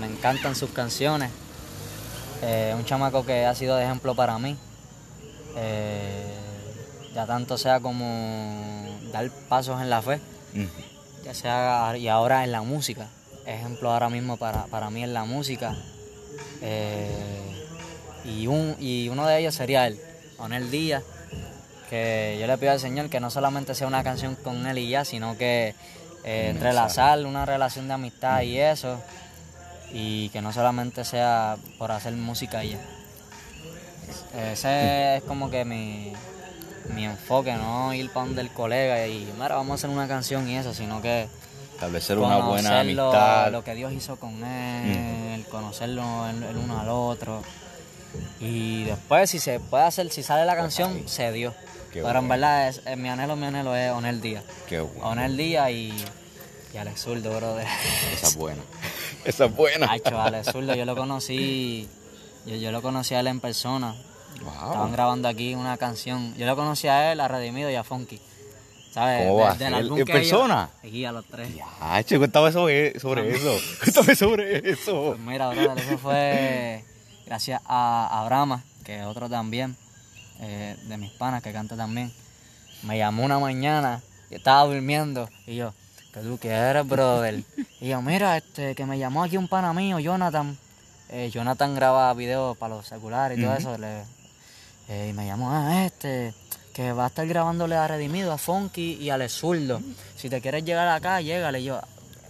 me 0.00 0.06
encantan 0.06 0.56
sus 0.56 0.70
canciones. 0.70 1.30
Eh, 2.42 2.74
un 2.76 2.84
chamaco 2.84 3.24
que 3.24 3.46
ha 3.46 3.54
sido 3.54 3.76
de 3.76 3.84
ejemplo 3.84 4.16
para 4.16 4.38
mí. 4.40 4.56
Eh, 5.56 6.34
ya 7.14 7.26
tanto 7.26 7.56
sea 7.56 7.78
como 7.80 8.84
dar 9.12 9.30
pasos 9.48 9.80
en 9.80 9.90
la 9.90 10.02
fe, 10.02 10.20
ya 11.24 11.34
sea 11.34 11.96
y 11.96 12.08
ahora 12.08 12.42
en 12.42 12.50
la 12.50 12.62
música. 12.62 13.08
Ejemplo 13.46 13.92
ahora 13.92 14.10
mismo 14.10 14.36
para, 14.36 14.90
mí 14.90 15.04
en 15.04 15.14
la 15.14 15.24
música. 15.24 15.76
Eh, 16.60 17.10
y, 18.24 18.48
un, 18.48 18.76
y 18.80 19.08
uno 19.08 19.26
de 19.26 19.38
ellos 19.38 19.54
sería 19.54 19.86
él, 19.86 19.98
Onel 20.38 20.70
Díaz 20.70 21.04
que 21.88 22.36
yo 22.40 22.46
le 22.46 22.58
pido 22.58 22.72
al 22.72 22.80
Señor 22.80 23.08
que 23.08 23.20
no 23.20 23.30
solamente 23.30 23.74
sea 23.74 23.86
una 23.86 24.04
canción 24.04 24.34
con 24.36 24.66
él 24.66 24.78
y 24.78 24.88
ya, 24.88 25.04
sino 25.04 25.36
que 25.36 25.74
eh, 26.24 26.48
entrelazar 26.50 27.24
una 27.24 27.46
relación 27.46 27.88
de 27.88 27.94
amistad 27.94 28.42
y 28.42 28.58
eso, 28.58 29.00
y 29.92 30.28
que 30.30 30.42
no 30.42 30.52
solamente 30.52 31.04
sea 31.04 31.56
por 31.78 31.92
hacer 31.92 32.12
música 32.14 32.64
y 32.64 32.70
ya. 32.70 32.80
Ese 34.52 35.16
es 35.16 35.22
como 35.24 35.50
que 35.50 35.64
mi, 35.64 36.12
mi 36.94 37.04
enfoque, 37.04 37.54
no 37.54 37.92
ir 37.94 38.10
para 38.10 38.26
donde 38.26 38.42
el 38.42 38.50
colega 38.50 39.06
y, 39.06 39.32
mira, 39.34 39.56
vamos 39.56 39.72
a 39.72 39.74
hacer 39.74 39.90
una 39.90 40.08
canción 40.08 40.48
y 40.48 40.56
eso, 40.56 40.74
sino 40.74 41.00
que 41.02 41.28
establecer 41.74 42.18
una 42.18 42.38
buena 42.38 42.80
amistad. 42.80 43.52
Lo 43.52 43.62
que 43.62 43.74
Dios 43.74 43.92
hizo 43.92 44.16
con 44.16 44.42
él, 44.44 45.44
conocerlo 45.50 46.28
el, 46.28 46.56
uno 46.56 46.80
al 46.80 46.88
otro. 46.88 47.42
Y 48.40 48.84
después, 48.84 49.30
si 49.30 49.38
se 49.38 49.60
puede 49.60 49.84
hacer, 49.84 50.10
si 50.10 50.22
sale 50.22 50.44
la 50.44 50.56
canción, 50.56 51.08
se 51.08 51.30
dio. 51.32 51.54
Pero 51.92 52.18
en 52.18 52.28
verdad, 52.28 52.68
es, 52.68 52.96
mi 52.96 53.08
anhelo, 53.08 53.36
mi 53.36 53.46
anhelo 53.46 53.74
es 53.74 53.90
Onel 53.92 54.20
Díaz. 54.20 54.44
Qué 54.68 54.80
bueno. 54.80 55.08
Onel 55.08 55.36
Díaz 55.36 55.70
y, 55.70 55.92
y 56.72 56.76
Alex 56.76 57.00
Zurdo, 57.00 57.36
brother. 57.36 57.66
Esa 58.12 58.26
es 58.26 58.36
buena. 58.36 58.62
Esa 59.24 59.44
es 59.46 59.56
buena. 59.56 59.90
Hacho, 59.90 60.20
Alex 60.20 60.52
Zurdo, 60.52 60.74
yo 60.74 60.84
lo 60.84 60.94
conocí, 60.96 61.88
yo, 62.46 62.56
yo 62.56 62.72
lo 62.72 62.82
conocí 62.82 63.14
a 63.14 63.20
él 63.20 63.26
en 63.28 63.40
persona. 63.40 63.94
Estaban 64.34 64.92
grabando 64.92 65.28
aquí 65.28 65.54
una 65.54 65.76
canción. 65.76 66.34
Yo 66.36 66.46
lo 66.46 66.54
conocí 66.56 66.86
a 66.88 67.12
él, 67.12 67.20
a 67.20 67.28
Redimido 67.28 67.70
y 67.70 67.74
a 67.74 67.84
Funky. 67.84 68.20
¿Sabes? 68.92 69.26
¿Cómo 69.26 69.40
va? 69.40 69.56
¿En 69.58 70.04
persona? 70.06 70.70
Aquí 70.82 71.04
a 71.04 71.12
los 71.12 71.24
tres. 71.26 71.54
Ya, 71.54 72.02
che, 72.04 72.18
cuéntame 72.18 72.52
sobre, 72.52 72.98
sobre 72.98 73.34
eso. 73.34 73.56
Cuéntame 73.82 74.14
sobre 74.14 74.70
eso. 74.70 75.02
Pues 75.08 75.20
mira, 75.20 75.50
brother, 75.50 75.78
eso 75.78 75.98
fue 75.98 76.84
gracias 77.26 77.60
a, 77.66 78.20
a 78.20 78.24
Brahma, 78.24 78.64
que 78.84 79.00
es 79.00 79.04
otro 79.04 79.28
también. 79.28 79.76
Eh, 80.40 80.76
de 80.84 80.96
mis 80.96 81.10
panas 81.12 81.42
que 81.42 81.52
canta 81.52 81.76
también, 81.76 82.12
me 82.82 82.96
llamó 82.96 83.24
una 83.24 83.38
mañana, 83.38 84.00
y 84.30 84.36
estaba 84.36 84.64
durmiendo, 84.64 85.28
y 85.46 85.56
yo, 85.56 85.74
¿qué 86.12 86.20
tú 86.20 86.38
qué 86.38 86.50
eres, 86.50 86.86
brother? 86.86 87.42
y 87.80 87.88
yo, 87.88 88.00
mira, 88.02 88.36
este, 88.36 88.74
que 88.74 88.86
me 88.86 88.98
llamó 88.98 89.24
aquí 89.24 89.36
un 89.36 89.48
pana 89.48 89.72
mío, 89.72 89.98
Jonathan. 89.98 90.56
Eh, 91.10 91.30
Jonathan 91.32 91.74
graba 91.74 92.12
videos 92.14 92.56
para 92.56 92.76
los 92.76 92.86
celulares 92.86 93.38
y 93.38 93.42
todo 93.42 93.54
eso. 93.54 93.76
Eh, 94.88 95.08
y 95.10 95.12
me 95.12 95.26
llamó, 95.26 95.50
ah, 95.50 95.84
este, 95.84 96.34
que 96.74 96.92
va 96.92 97.04
a 97.04 97.08
estar 97.08 97.26
grabándole 97.26 97.76
a 97.76 97.88
Redimido, 97.88 98.32
a 98.32 98.38
Funky 98.38 98.94
y 99.00 99.10
a 99.10 99.18
Le 99.18 99.28
Zurdo. 99.28 99.80
Si 100.16 100.28
te 100.28 100.40
quieres 100.40 100.64
llegar 100.64 100.86
acá, 100.88 101.20
llégale. 101.20 101.60
Y 101.60 101.64
yo, 101.64 101.80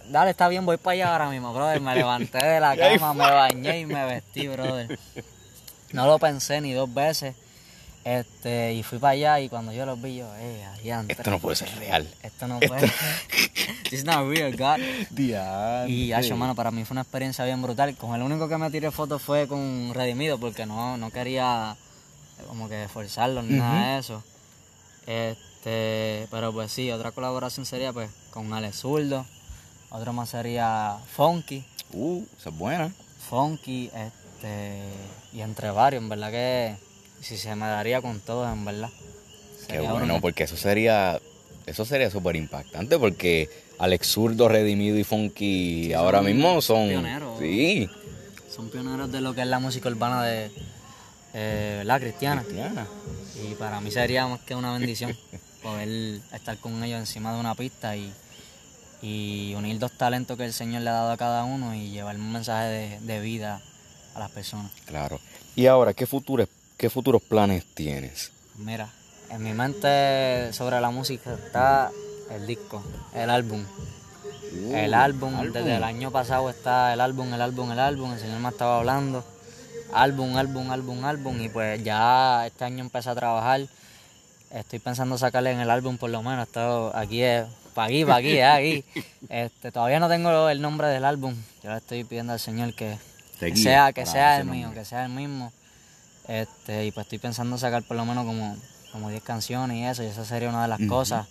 dale, 0.09 0.31
está 0.31 0.47
bien, 0.47 0.65
voy 0.65 0.77
para 0.77 0.93
allá 0.93 1.11
ahora 1.11 1.29
mismo, 1.29 1.53
brother. 1.53 1.81
Me 1.81 1.93
levanté 1.95 2.43
de 2.43 2.59
la 2.59 2.75
cama, 2.99 3.13
me 3.13 3.31
bañé 3.31 3.81
y 3.81 3.85
me 3.85 4.05
vestí, 4.05 4.47
brother. 4.47 4.97
No 5.91 6.05
lo 6.05 6.17
pensé 6.19 6.61
ni 6.61 6.73
dos 6.73 6.93
veces. 6.93 7.35
Este, 8.03 8.73
y 8.73 8.83
fui 8.83 8.97
para 8.97 9.11
allá 9.11 9.39
y 9.41 9.49
cuando 9.49 9.73
yo 9.73 9.85
los 9.85 10.01
vi, 10.01 10.17
yo, 10.17 10.27
eh, 10.37 10.63
adiante. 10.65 11.13
Esto 11.13 11.29
no 11.29 11.39
puede 11.39 11.55
ser 11.57 11.69
real. 11.77 12.07
Esto 12.23 12.47
no 12.47 12.59
puede. 12.59 12.91
This 13.83 13.91
is 13.99 14.05
not 14.05 14.27
real, 14.27 14.51
God. 14.55 14.79
Diante. 15.09 15.91
Y, 15.91 16.13
hacho, 16.13 16.35
mano, 16.37 16.55
para 16.55 16.71
mí 16.71 16.85
fue 16.85 16.95
una 16.95 17.01
experiencia 17.01 17.43
bien 17.45 17.61
brutal. 17.61 17.95
Con 17.97 18.15
el 18.15 18.21
único 18.21 18.47
que 18.47 18.57
me 18.57 18.71
tiré 18.71 18.89
fotos 18.91 19.21
fue 19.21 19.47
con 19.47 19.93
Redimido, 19.93 20.39
porque 20.39 20.65
no, 20.65 20.97
no 20.97 21.11
quería 21.11 21.75
como 22.47 22.69
que 22.69 22.87
forzarlo 22.87 23.41
ni 23.43 23.57
nada 23.57 23.93
de 23.93 23.99
eso. 23.99 24.23
Este, 25.05 26.27
pero 26.31 26.53
pues 26.53 26.71
sí, 26.71 26.89
otra 26.91 27.11
colaboración 27.11 27.65
sería 27.65 27.91
pues 27.91 28.09
con 28.31 28.53
Alex 28.53 28.77
Zurdo. 28.77 29.25
Otro 29.89 30.13
más 30.13 30.29
sería 30.29 30.97
Funky. 31.15 31.65
Uh, 31.93 32.23
esa 32.37 32.49
es 32.49 32.55
buena. 32.55 32.91
Funky, 33.29 33.91
este, 33.93 34.83
y 35.33 35.41
entre 35.41 35.71
varios, 35.71 36.01
en 36.01 36.09
verdad 36.09 36.31
que 36.31 36.88
si 37.21 37.37
se 37.37 37.55
me 37.55 37.65
daría 37.67 38.01
con 38.01 38.19
todos, 38.19 38.51
en 38.51 38.65
verdad. 38.65 38.89
Qué 39.67 39.79
bueno, 39.79 40.03
una- 40.05 40.19
porque 40.21 40.43
eso 40.45 40.57
sería 40.57 41.19
eso 41.65 41.85
sería 41.85 42.09
súper 42.09 42.35
impactante 42.35 42.97
porque 42.97 43.47
Alex 43.77 44.07
Zurdo, 44.07 44.47
Redimido 44.47 44.97
y 44.97 45.03
Funky 45.03 45.85
Sí, 45.85 45.93
ahora 45.93 46.19
son 46.19 46.25
mismo 46.25 46.61
son... 46.61 46.89
pioneros. 46.89 47.39
Sí. 47.39 47.87
Son 48.49 48.69
pioneros 48.69 49.11
de 49.11 49.21
lo 49.21 49.35
que 49.35 49.41
es 49.41 49.47
la 49.47 49.59
música 49.59 49.89
urbana 49.89 50.23
de 50.23 50.51
eh, 51.35 51.83
la 51.85 51.99
cristiana. 51.99 52.41
Cristiana. 52.41 52.87
Y 53.47 53.53
para 53.55 53.79
mí 53.81 53.91
sería 53.91 54.25
más 54.27 54.39
que 54.41 54.55
una 54.55 54.73
bendición 54.73 55.15
poder 55.63 56.19
estar 56.33 56.57
con 56.57 56.83
ellos 56.83 56.99
encima 56.99 57.31
de 57.33 57.39
una 57.39 57.53
pista 57.53 57.95
y, 57.95 58.11
y 59.03 59.53
unir 59.55 59.77
dos 59.77 59.91
talentos 59.91 60.35
que 60.37 60.45
el 60.45 60.53
Señor 60.53 60.81
le 60.81 60.89
ha 60.89 60.93
dado 60.93 61.11
a 61.11 61.17
cada 61.17 61.43
uno 61.43 61.75
y 61.75 61.91
llevar 61.91 62.15
un 62.15 62.31
mensaje 62.31 62.65
de, 62.67 62.99
de 63.01 63.19
vida 63.21 63.61
a 64.15 64.19
las 64.19 64.31
personas. 64.31 64.71
Claro. 64.85 65.19
Y 65.55 65.67
ahora, 65.67 65.93
¿qué 65.93 66.07
futuros, 66.07 66.47
qué 66.79 66.89
futuros 66.89 67.21
planes 67.21 67.65
tienes? 67.75 68.31
Mira, 68.55 68.89
en 69.29 69.43
mi 69.43 69.53
mente 69.53 70.51
sobre 70.53 70.79
la 70.79 70.89
música 70.89 71.33
está 71.33 71.91
el 72.31 72.47
disco, 72.47 72.81
el 73.13 73.29
álbum. 73.29 73.65
el 74.73 74.93
álbum, 74.93 75.33
desde 75.51 75.75
el 75.75 75.83
año 75.83 76.09
pasado 76.09 76.49
está 76.49 76.93
el 76.93 77.01
álbum, 77.01 77.33
el 77.33 77.41
álbum, 77.41 77.71
el 77.73 77.79
álbum, 77.79 78.13
el 78.13 78.19
Señor 78.19 78.39
me 78.39 78.47
estaba 78.47 78.79
hablando. 78.79 79.25
Álbum, 79.91 80.37
álbum, 80.37 80.71
álbum, 80.71 81.03
álbum. 81.03 81.41
Y 81.41 81.49
pues 81.49 81.83
ya 81.83 82.47
este 82.47 82.63
año 82.63 82.79
empecé 82.79 83.09
a 83.09 83.15
trabajar. 83.15 83.61
Estoy 84.49 84.79
pensando 84.79 85.17
sacarle 85.17 85.51
en 85.51 85.59
el 85.59 85.69
álbum 85.69 85.97
por 85.97 86.09
lo 86.09 86.23
menos. 86.23 86.47
Esto 86.47 86.95
aquí 86.95 87.21
es, 87.21 87.45
para 87.75 87.87
aquí, 87.87 88.05
para 88.05 88.15
aquí, 88.15 88.39
aquí. 88.39 88.85
Este, 89.29 89.71
todavía 89.73 89.99
no 89.99 90.07
tengo 90.07 90.47
el 90.47 90.61
nombre 90.61 90.87
del 90.87 91.03
álbum. 91.03 91.35
Yo 91.61 91.71
le 91.71 91.77
estoy 91.77 92.05
pidiendo 92.05 92.31
al 92.31 92.39
Señor 92.39 92.73
que, 92.73 92.97
sea, 93.53 93.91
que 93.91 94.05
sea 94.05 94.39
el 94.39 94.45
mío, 94.45 94.71
que 94.73 94.85
sea 94.85 95.03
el 95.03 95.11
mismo. 95.11 95.51
Este, 96.29 96.85
y 96.85 96.91
pues 96.91 97.07
estoy 97.07 97.17
pensando 97.17 97.57
sacar 97.57 97.81
por 97.81 97.97
lo 97.97 98.05
menos 98.05 98.23
como, 98.23 98.55
como 98.91 99.09
10 99.09 99.23
canciones 99.23 99.77
y 99.77 99.83
eso, 99.83 100.03
y 100.03 100.05
esa 100.05 100.23
sería 100.25 100.49
una 100.49 100.61
de 100.61 100.67
las 100.67 100.79
cosas. 100.87 101.25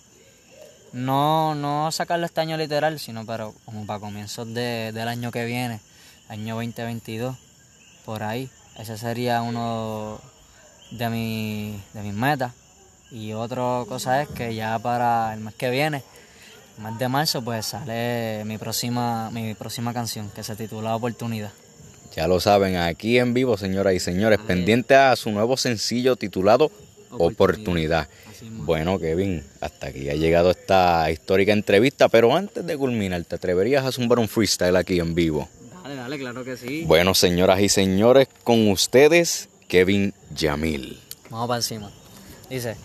No, 0.91 1.55
no 1.55 1.89
sacarlo 1.93 2.25
este 2.25 2.41
año 2.41 2.57
literal, 2.57 2.99
sino 2.99 3.25
pero 3.25 3.55
como 3.63 3.85
para 3.85 4.01
comienzos 4.01 4.53
de, 4.53 4.91
del 4.91 5.07
año 5.07 5.31
que 5.31 5.45
viene, 5.45 5.79
año 6.27 6.55
2022, 6.55 7.37
por 8.03 8.23
ahí. 8.23 8.49
Ese 8.77 8.97
sería 8.97 9.41
uno 9.41 10.19
de, 10.91 11.09
mi, 11.09 11.81
de 11.93 12.01
mis 12.01 12.13
metas. 12.13 12.51
Y 13.09 13.31
otra 13.31 13.85
cosa 13.87 14.21
es 14.21 14.27
que 14.27 14.53
ya 14.53 14.77
para 14.79 15.33
el 15.33 15.39
mes 15.39 15.55
que 15.55 15.69
viene, 15.69 16.03
el 16.77 16.83
mes 16.83 16.99
de 16.99 17.07
marzo, 17.07 17.41
pues 17.41 17.67
sale 17.67 18.43
mi 18.45 18.57
próxima, 18.57 19.31
mi 19.31 19.53
próxima 19.53 19.93
canción, 19.93 20.29
que 20.31 20.43
se 20.43 20.57
titula 20.57 20.93
Oportunidad. 20.93 21.51
Ya 22.15 22.27
lo 22.27 22.39
saben, 22.39 22.75
aquí 22.75 23.17
en 23.17 23.33
vivo, 23.33 23.57
señoras 23.57 23.93
y 23.93 23.99
señores, 23.99 24.39
pendiente 24.39 24.95
a 24.95 25.15
su 25.15 25.31
nuevo 25.31 25.57
sencillo 25.57 26.15
titulado 26.15 26.71
Oportunidad. 27.11 28.07
Bueno, 28.41 28.99
Kevin, 28.99 29.43
hasta 29.61 29.87
aquí 29.87 30.09
ha 30.09 30.15
llegado 30.15 30.51
esta 30.51 31.09
histórica 31.11 31.51
entrevista, 31.51 32.07
pero 32.09 32.35
antes 32.35 32.65
de 32.65 32.77
culminar, 32.77 33.23
¿te 33.25 33.35
atreverías 33.35 33.85
a 33.85 33.91
zumbar 33.91 34.19
un 34.19 34.27
freestyle 34.27 34.75
aquí 34.75 34.99
en 34.99 35.13
vivo? 35.13 35.49
Dale, 35.83 35.95
dale, 35.95 36.17
claro 36.19 36.43
que 36.43 36.55
sí. 36.55 36.83
Bueno, 36.85 37.13
señoras 37.13 37.59
y 37.61 37.69
señores, 37.69 38.27
con 38.43 38.69
ustedes, 38.69 39.49
Kevin 39.67 40.13
Yamil. 40.35 40.99
Vamos 41.29 41.47
para 41.47 41.57
encima. 41.57 41.91
Dice, 42.49 42.75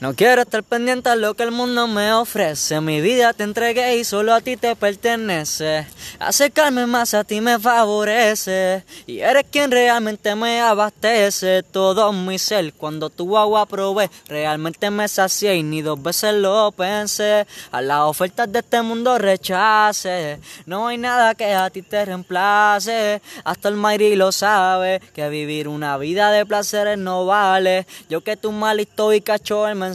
no 0.00 0.14
quiero 0.14 0.42
estar 0.42 0.62
pendiente 0.62 1.08
a 1.08 1.16
lo 1.16 1.34
que 1.34 1.42
el 1.42 1.50
mundo 1.50 1.88
me 1.88 2.12
ofrece. 2.12 2.80
Mi 2.80 3.00
vida 3.00 3.32
te 3.32 3.42
entregué 3.42 3.96
y 3.96 4.04
solo 4.04 4.32
a 4.32 4.40
ti 4.40 4.56
te 4.56 4.76
pertenece. 4.76 5.86
Acercarme 6.20 6.86
más 6.86 7.14
a 7.14 7.24
ti 7.24 7.40
me 7.40 7.58
favorece. 7.58 8.84
Y 9.06 9.18
eres 9.18 9.46
quien 9.50 9.72
realmente 9.72 10.36
me 10.36 10.60
abastece. 10.60 11.64
Todo 11.64 12.12
mi 12.12 12.38
ser 12.38 12.72
cuando 12.74 13.10
tu 13.10 13.36
agua 13.36 13.66
probé. 13.66 14.08
Realmente 14.28 14.88
me 14.90 15.08
sacié 15.08 15.56
y 15.56 15.64
ni 15.64 15.82
dos 15.82 16.00
veces 16.00 16.34
lo 16.34 16.70
pensé. 16.70 17.46
A 17.72 17.80
las 17.80 18.02
ofertas 18.02 18.52
de 18.52 18.60
este 18.60 18.80
mundo 18.82 19.18
rechace. 19.18 20.38
No 20.66 20.86
hay 20.86 20.98
nada 20.98 21.34
que 21.34 21.52
a 21.52 21.70
ti 21.70 21.82
te 21.82 22.04
reemplace. 22.04 23.20
Hasta 23.42 23.68
el 23.68 23.74
Mayri 23.74 24.14
lo 24.14 24.30
sabe. 24.30 25.00
Que 25.12 25.28
vivir 25.28 25.66
una 25.66 25.96
vida 25.98 26.30
de 26.30 26.46
placeres 26.46 26.98
no 26.98 27.26
vale. 27.26 27.84
Yo 28.08 28.20
que 28.20 28.36
tú 28.36 28.52
mal 28.52 28.78
y 28.78 29.20
cacho 29.20 29.66
el 29.66 29.87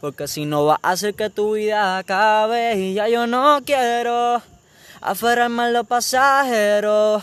Porque 0.00 0.28
si 0.28 0.46
no 0.46 0.64
va 0.64 0.78
a 0.82 0.92
hacer 0.92 1.14
que 1.14 1.30
tu 1.30 1.54
vida 1.54 1.98
acabe. 1.98 2.76
Y 2.76 2.94
ya 2.94 3.08
yo 3.08 3.26
no 3.26 3.60
quiero 3.64 4.42
aferrarme 5.00 5.64
a 5.64 5.70
los 5.70 5.86
pasajeros. 5.86 7.22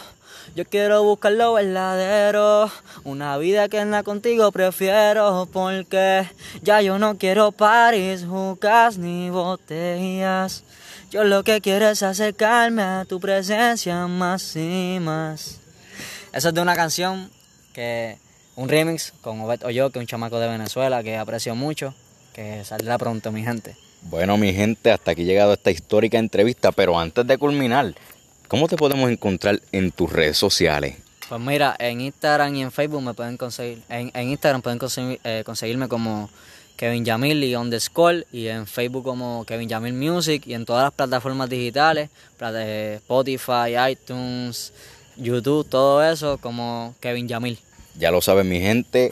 Yo 0.55 0.65
quiero 0.65 1.03
buscar 1.03 1.33
lo 1.33 1.53
verdadero, 1.53 2.71
una 3.03 3.37
vida 3.37 3.69
que 3.69 3.79
en 3.79 3.91
la 3.91 4.03
contigo 4.03 4.51
prefiero, 4.51 5.47
porque 5.53 6.27
ya 6.63 6.81
yo 6.81 6.97
no 6.97 7.17
quiero 7.17 7.51
paris, 7.51 8.25
jucas 8.27 8.97
ni 8.97 9.29
botellas. 9.29 10.63
Yo 11.11 11.23
lo 11.23 11.43
que 11.43 11.61
quiero 11.61 11.87
es 11.87 12.03
acercarme 12.03 12.81
a 12.81 13.05
tu 13.07 13.19
presencia 13.19 14.07
más 14.07 14.55
y 14.55 14.97
más. 14.99 15.59
Eso 16.33 16.49
es 16.49 16.53
de 16.53 16.61
una 16.61 16.75
canción 16.75 17.31
que, 17.73 18.17
un 18.59 18.67
remix 18.67 19.13
con 19.21 19.39
Obed 19.41 19.63
Oyo, 19.65 19.89
que 19.89 19.99
es 19.99 20.03
un 20.03 20.07
chamaco 20.07 20.37
de 20.39 20.47
Venezuela 20.47 21.01
que 21.01 21.15
aprecio 21.17 21.55
mucho, 21.55 21.93
que 22.33 22.63
saldrá 22.65 22.97
pronto, 22.97 23.31
mi 23.31 23.41
gente. 23.41 23.75
Bueno, 24.01 24.37
mi 24.37 24.53
gente, 24.53 24.91
hasta 24.91 25.11
aquí 25.11 25.21
ha 25.23 25.25
llegado 25.25 25.53
esta 25.53 25.71
histórica 25.71 26.17
entrevista, 26.17 26.71
pero 26.71 26.99
antes 26.99 27.25
de 27.25 27.37
culminar, 27.37 27.95
¿cómo 28.47 28.67
te 28.67 28.75
podemos 28.75 29.09
encontrar 29.09 29.61
en 29.71 29.91
tus 29.91 30.11
redes 30.11 30.37
sociales? 30.37 30.97
Pues 31.29 31.39
mira, 31.39 31.75
en 31.79 32.01
Instagram 32.01 32.55
y 32.55 32.61
en 32.63 32.71
Facebook 32.71 33.01
me 33.01 33.13
pueden 33.13 33.37
conseguir. 33.37 33.81
En, 33.87 34.11
en 34.13 34.29
Instagram 34.29 34.61
pueden 34.61 34.79
conseguir- 34.79 35.19
eh, 35.23 35.43
conseguirme 35.45 35.87
como 35.87 36.29
Kevin 36.75 37.05
Yamil 37.05 37.43
y 37.43 37.55
underscore. 37.55 38.25
Y 38.31 38.47
en 38.47 38.65
Facebook 38.65 39.03
como 39.03 39.45
Kevin 39.45 39.69
Yamil 39.69 39.93
Music. 39.93 40.47
Y 40.47 40.53
en 40.53 40.65
todas 40.65 40.83
las 40.85 40.93
plataformas 40.93 41.47
digitales: 41.49 42.09
eh, 42.41 42.95
Spotify, 42.95 43.75
iTunes, 43.91 44.73
YouTube, 45.17 45.69
todo 45.69 46.03
eso 46.03 46.39
como 46.39 46.95
Kevin 46.99 47.27
Yamil. 47.27 47.59
Ya 47.97 48.11
lo 48.11 48.21
saben, 48.21 48.49
mi 48.49 48.59
gente. 48.59 49.11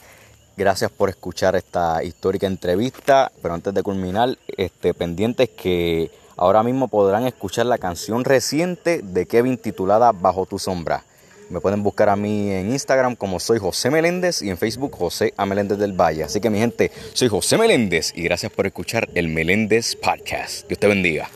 Gracias 0.56 0.90
por 0.90 1.10
escuchar 1.10 1.56
esta 1.56 2.04
histórica 2.04 2.48
entrevista. 2.48 3.32
Pero 3.42 3.54
antes 3.54 3.74
de 3.74 3.84
culminar, 3.84 4.38
este, 4.58 4.94
pendientes 4.94 5.50
que 5.50 6.12
ahora 6.36 6.64
mismo 6.64 6.88
podrán 6.88 7.28
escuchar 7.28 7.66
la 7.68 7.78
canción 7.78 8.24
reciente 8.24 9.02
de 9.04 9.26
Kevin 9.26 9.58
titulada 9.58 10.12
Bajo 10.12 10.46
tu 10.46 10.58
sombra. 10.60 11.04
Me 11.50 11.62
pueden 11.62 11.82
buscar 11.82 12.10
a 12.10 12.16
mí 12.16 12.52
en 12.52 12.72
Instagram 12.72 13.16
como 13.16 13.40
soy 13.40 13.58
José 13.58 13.90
Meléndez 13.90 14.42
y 14.42 14.50
en 14.50 14.58
Facebook 14.58 14.96
José 14.98 15.34
A. 15.38 15.46
Meléndez 15.46 15.78
del 15.78 15.94
Valle. 15.94 16.24
Así 16.24 16.42
que 16.42 16.50
mi 16.50 16.60
gente, 16.60 16.92
soy 17.14 17.30
José 17.30 17.58
Meléndez 17.58 18.12
y 18.16 18.24
gracias 18.24 18.52
por 18.52 18.68
escuchar 18.68 19.08
el 19.14 19.30
Meléndez 19.30 19.96
Podcast. 19.96 20.68
Dios 20.68 20.80
te 20.80 20.88
bendiga. 20.88 21.30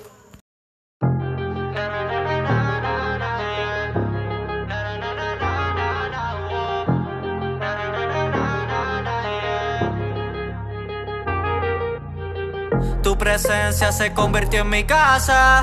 Presencia 13.21 13.91
se 13.91 14.13
convirtió 14.13 14.61
en 14.61 14.69
mi 14.69 14.83
casa. 14.83 15.61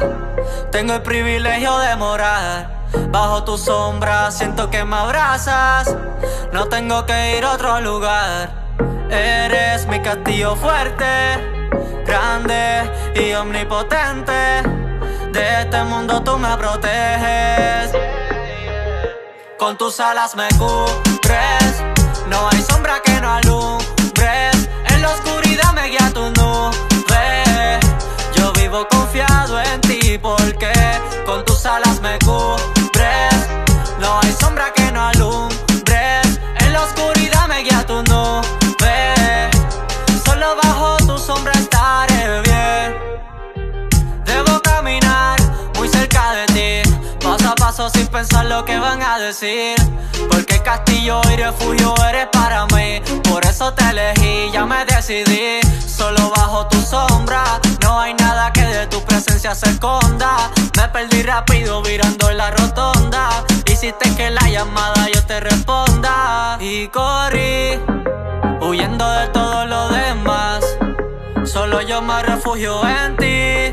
Tengo 0.70 0.94
el 0.94 1.02
privilegio 1.02 1.76
de 1.78 1.96
morar. 1.96 2.84
Bajo 3.10 3.42
tu 3.42 3.58
sombra 3.58 4.30
siento 4.30 4.70
que 4.70 4.84
me 4.84 4.94
abrazas. 4.94 5.92
No 6.52 6.68
tengo 6.68 7.04
que 7.04 7.36
ir 7.36 7.44
a 7.44 7.54
otro 7.54 7.80
lugar. 7.80 8.52
Eres 9.10 9.88
mi 9.88 10.00
castillo 10.00 10.54
fuerte, 10.54 11.04
grande 12.06 12.92
y 13.16 13.34
omnipotente. 13.34 14.62
De 15.32 15.62
este 15.62 15.82
mundo 15.82 16.22
tú 16.22 16.38
me 16.38 16.56
proteges. 16.56 17.90
Con 19.58 19.76
tus 19.76 19.98
alas 19.98 20.36
me 20.36 20.46
cubres. 20.56 21.82
No 22.28 22.48
hay 22.50 22.62
sombra 22.62 23.02
que 23.04 23.20
no 23.20 23.32
alumbres. 23.32 24.68
En 24.90 25.02
la 25.02 25.10
oscuridad 25.10 25.72
me 25.72 25.88
guía 25.88 26.08
tu 26.14 26.37
confiado 28.86 29.60
en 29.60 29.80
ti 29.80 30.18
porque 30.18 30.72
con 31.26 31.44
tus 31.44 31.64
alas 31.66 32.00
me 32.00 32.18
cubres. 32.20 33.34
No 33.98 34.20
hay 34.20 34.32
sombra 34.38 34.72
que 34.72 34.92
no 34.92 35.02
alumbres. 35.06 36.38
En 36.60 36.72
la 36.72 36.82
oscuridad 36.82 37.48
me 37.48 37.62
guía 37.62 37.84
tu 37.86 38.02
nube. 38.04 39.50
Solo 40.24 40.56
bajo 40.62 40.96
tu 40.98 41.18
sombra 41.18 41.52
estaré 41.54 42.40
bien. 42.42 42.96
Debo 44.24 44.60
caminar 44.60 45.38
muy 45.76 45.88
cerca 45.88 46.32
de 46.32 46.46
ti. 46.82 46.90
Paso 47.20 47.48
a 47.48 47.54
paso 47.54 47.90
sin 47.90 48.06
pensar 48.06 48.46
lo 48.46 48.64
que 48.64 48.78
van 48.78 49.02
a 49.02 49.18
decir. 49.18 49.76
Porque 50.30 50.62
castillo 50.62 51.20
y 51.32 51.36
refugio 51.36 51.94
eres 52.08 52.28
para 52.32 52.66
mí. 52.66 53.00
Por 53.28 53.44
eso 53.44 53.72
te 53.72 53.84
elegí, 53.90 54.50
ya 54.52 54.64
me 54.66 54.84
decidí. 54.84 55.60
Solo 55.86 56.30
bajo 56.30 56.68
tu 56.68 56.80
sombra, 56.80 57.42
no 57.82 57.98
hay 57.98 58.14
nada 58.14 58.52
que 58.52 58.57
se 59.38 59.70
esconda. 59.70 60.50
Me 60.76 60.88
perdí 60.88 61.22
rápido 61.22 61.80
virando 61.82 62.30
la 62.32 62.50
rotonda. 62.50 63.44
Hiciste 63.66 64.14
que 64.16 64.30
la 64.30 64.48
llamada 64.48 65.08
yo 65.14 65.24
te 65.24 65.38
responda. 65.40 66.56
Y 66.60 66.88
corrí, 66.88 67.78
huyendo 68.60 69.08
de 69.08 69.28
todo 69.28 69.66
lo 69.66 69.88
demás. 69.90 70.64
Solo 71.44 71.80
yo 71.82 72.02
me 72.02 72.22
refugio 72.22 72.82
en 72.86 73.16
ti 73.16 73.72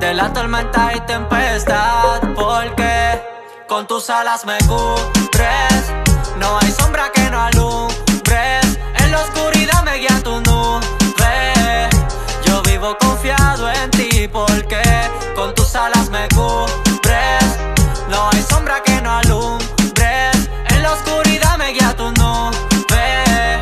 de 0.00 0.14
la 0.14 0.32
tormenta 0.32 0.92
y 0.94 1.00
tempestad, 1.00 2.20
porque 2.36 3.20
con 3.68 3.86
tus 3.86 4.08
alas 4.10 4.44
me 4.46 4.58
cubres. 4.68 5.92
No 6.38 6.58
hay 6.58 6.70
sombra 6.70 7.10
que 7.12 7.30
no 7.30 7.40
alumbres. 7.40 8.78
En 8.98 9.10
la 9.10 9.22
oscuridad 9.22 9.82
me 9.82 9.94
guía 9.96 10.20
tu 10.22 10.40
nube. 10.40 11.88
Yo 12.46 12.62
vivo 12.62 12.96
confiado 12.98 13.70
en 13.70 13.90
ti, 13.90 14.28
porque 14.28 14.83
tus 15.74 15.80
alas 15.80 16.08
me 16.10 16.28
cubres. 16.28 17.58
No 18.08 18.30
hay 18.30 18.42
sombra 18.42 18.80
que 18.84 19.00
no 19.02 19.10
alumbres. 19.10 20.48
En 20.70 20.82
la 20.82 20.92
oscuridad 20.92 21.58
me 21.58 21.72
guía 21.72 21.94
tu 21.96 22.12
nube. 22.12 23.58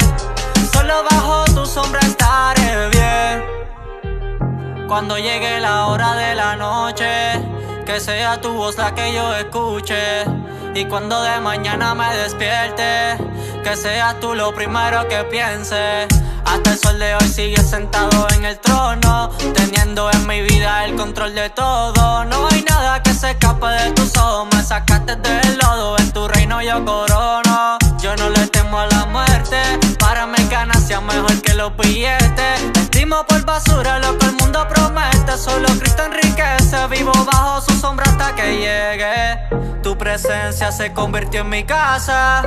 Solo 0.73 1.05
bajo 1.11 1.45
tu 1.55 1.65
sombra 1.65 2.01
estaré 2.01 2.91
bien. 2.91 4.87
Cuando 4.89 5.17
llegue 5.17 5.59
la 5.61 5.87
hora 5.87 6.15
de 6.15 6.35
la 6.35 6.55
noche, 6.57 7.09
que 7.87 7.99
sea 7.99 8.39
tu 8.41 8.53
voz 8.53 8.77
la 8.77 8.95
que 8.95 9.15
yo 9.15 9.35
escuche. 9.37 10.25
Y 10.75 10.85
cuando 10.85 11.23
de 11.23 11.41
mañana 11.41 11.95
me 11.95 12.15
despierte, 12.17 13.17
que 13.65 13.77
seas 13.77 14.21
tú 14.21 14.35
lo 14.35 14.55
primero 14.55 15.09
que 15.09 15.25
piense. 15.25 16.09
Hasta 16.45 16.73
el 16.73 16.79
sol 16.79 16.99
de 16.99 17.15
hoy 17.15 17.29
sigue 17.29 17.63
sentado 17.63 18.27
en 18.35 18.45
el 18.45 18.59
trono, 18.59 19.31
teniendo 19.55 20.11
en 20.11 20.27
mi 20.27 20.43
vida 20.43 20.85
el 20.85 20.97
control 20.97 21.35
de 21.35 21.51
todo. 21.51 22.25
No 22.25 22.49
hay 22.49 22.63
nada 22.63 23.03
que 23.03 23.15
se 23.15 23.31
escape 23.31 23.67
de 23.67 23.91
tus 23.93 24.17
ojos, 24.17 24.49
sacaste 24.67 25.17
del 25.17 25.59
lodo, 25.59 25.99
en 25.99 26.13
tu 26.13 26.29
reino 26.29 26.61
yo 26.63 26.85
corono. 26.85 27.79
Yo 28.01 28.17
no 28.17 28.31
le 28.31 28.47
temo 28.49 28.79
a 28.79 28.87
la 28.87 29.07
muerte, 29.07 29.57
para 29.99 30.27
mí 30.27 30.37
ganancia 30.51 31.01
mejor 31.01 31.41
que 31.41 31.55
los 31.55 31.77
billetes. 31.77 32.63
Estimo 32.75 33.25
por 33.27 33.45
basura 33.45 33.99
lo 34.01 34.19
que 34.19 34.27
el 34.27 34.33
mundo 34.33 34.67
promete, 34.69 35.37
solo 35.39 35.69
Cristo 35.79 36.05
enriquece, 36.05 36.87
vivo 36.89 37.13
bajo 37.25 37.61
su 37.61 37.79
sombra 37.79 38.07
hasta 38.11 38.35
que 38.35 38.59
llegue. 38.59 39.83
Tu 39.83 39.97
presencia 39.97 40.73
se 40.73 40.93
convirtió 40.93 41.43
en 41.43 41.49
mi 41.49 41.65
casa, 41.65 42.43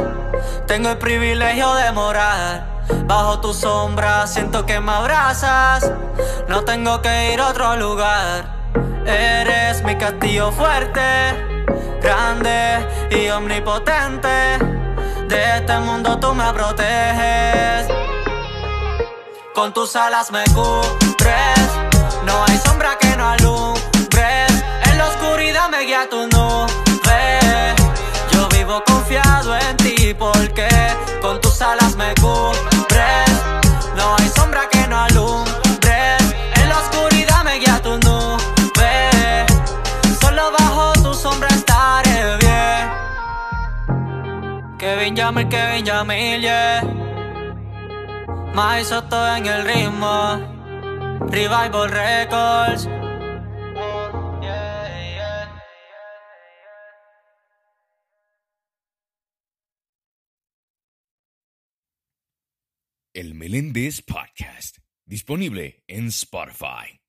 tengo 0.67 0.89
el 0.89 0.97
privilegio 0.97 1.73
de 1.75 1.91
morar. 1.91 2.74
Bajo 3.05 3.39
tu 3.39 3.53
sombra 3.53 4.27
siento 4.27 4.65
que 4.65 4.79
me 4.79 4.91
abrazas, 4.91 5.91
no 6.47 6.63
tengo 6.63 7.01
que 7.01 7.33
ir 7.33 7.39
a 7.39 7.49
otro 7.49 7.75
lugar. 7.75 8.55
Eres 9.05 9.83
mi 9.83 9.95
castillo 9.95 10.51
fuerte, 10.51 11.01
grande 12.01 12.87
y 13.11 13.29
omnipotente. 13.29 14.57
De 15.27 15.57
este 15.57 15.79
mundo 15.79 16.17
tú 16.19 16.33
me 16.33 16.51
proteges. 16.53 17.87
Con 19.53 19.73
tus 19.73 19.95
alas 19.95 20.31
me 20.31 20.43
cubres. 20.53 21.69
No 22.25 22.43
hay 22.45 22.57
sombra 22.57 22.97
que 22.99 23.15
no 23.15 23.29
alumbres. 23.29 24.51
En 24.83 24.97
la 24.97 25.07
oscuridad 25.07 25.69
me 25.69 25.81
guía 25.81 26.07
tu 26.09 26.27
nube. 26.27 27.75
Yo 28.31 28.49
vivo 28.49 28.83
confiado 28.85 29.55
en 29.55 29.77
ti 29.77 30.13
porque 30.13 30.67
con 31.21 31.39
tus 31.41 31.61
alas 31.61 31.95
me 31.95 32.13
cubres. 32.15 32.54
El 49.47 49.65
ritmo. 49.65 50.37
Revival 51.31 51.89
Records. 51.89 52.87
El 63.13 63.33
Meléndez 63.33 64.01
Podcast, 64.03 64.77
disponible 65.05 65.83
en 65.87 66.07
Spotify. 66.09 67.04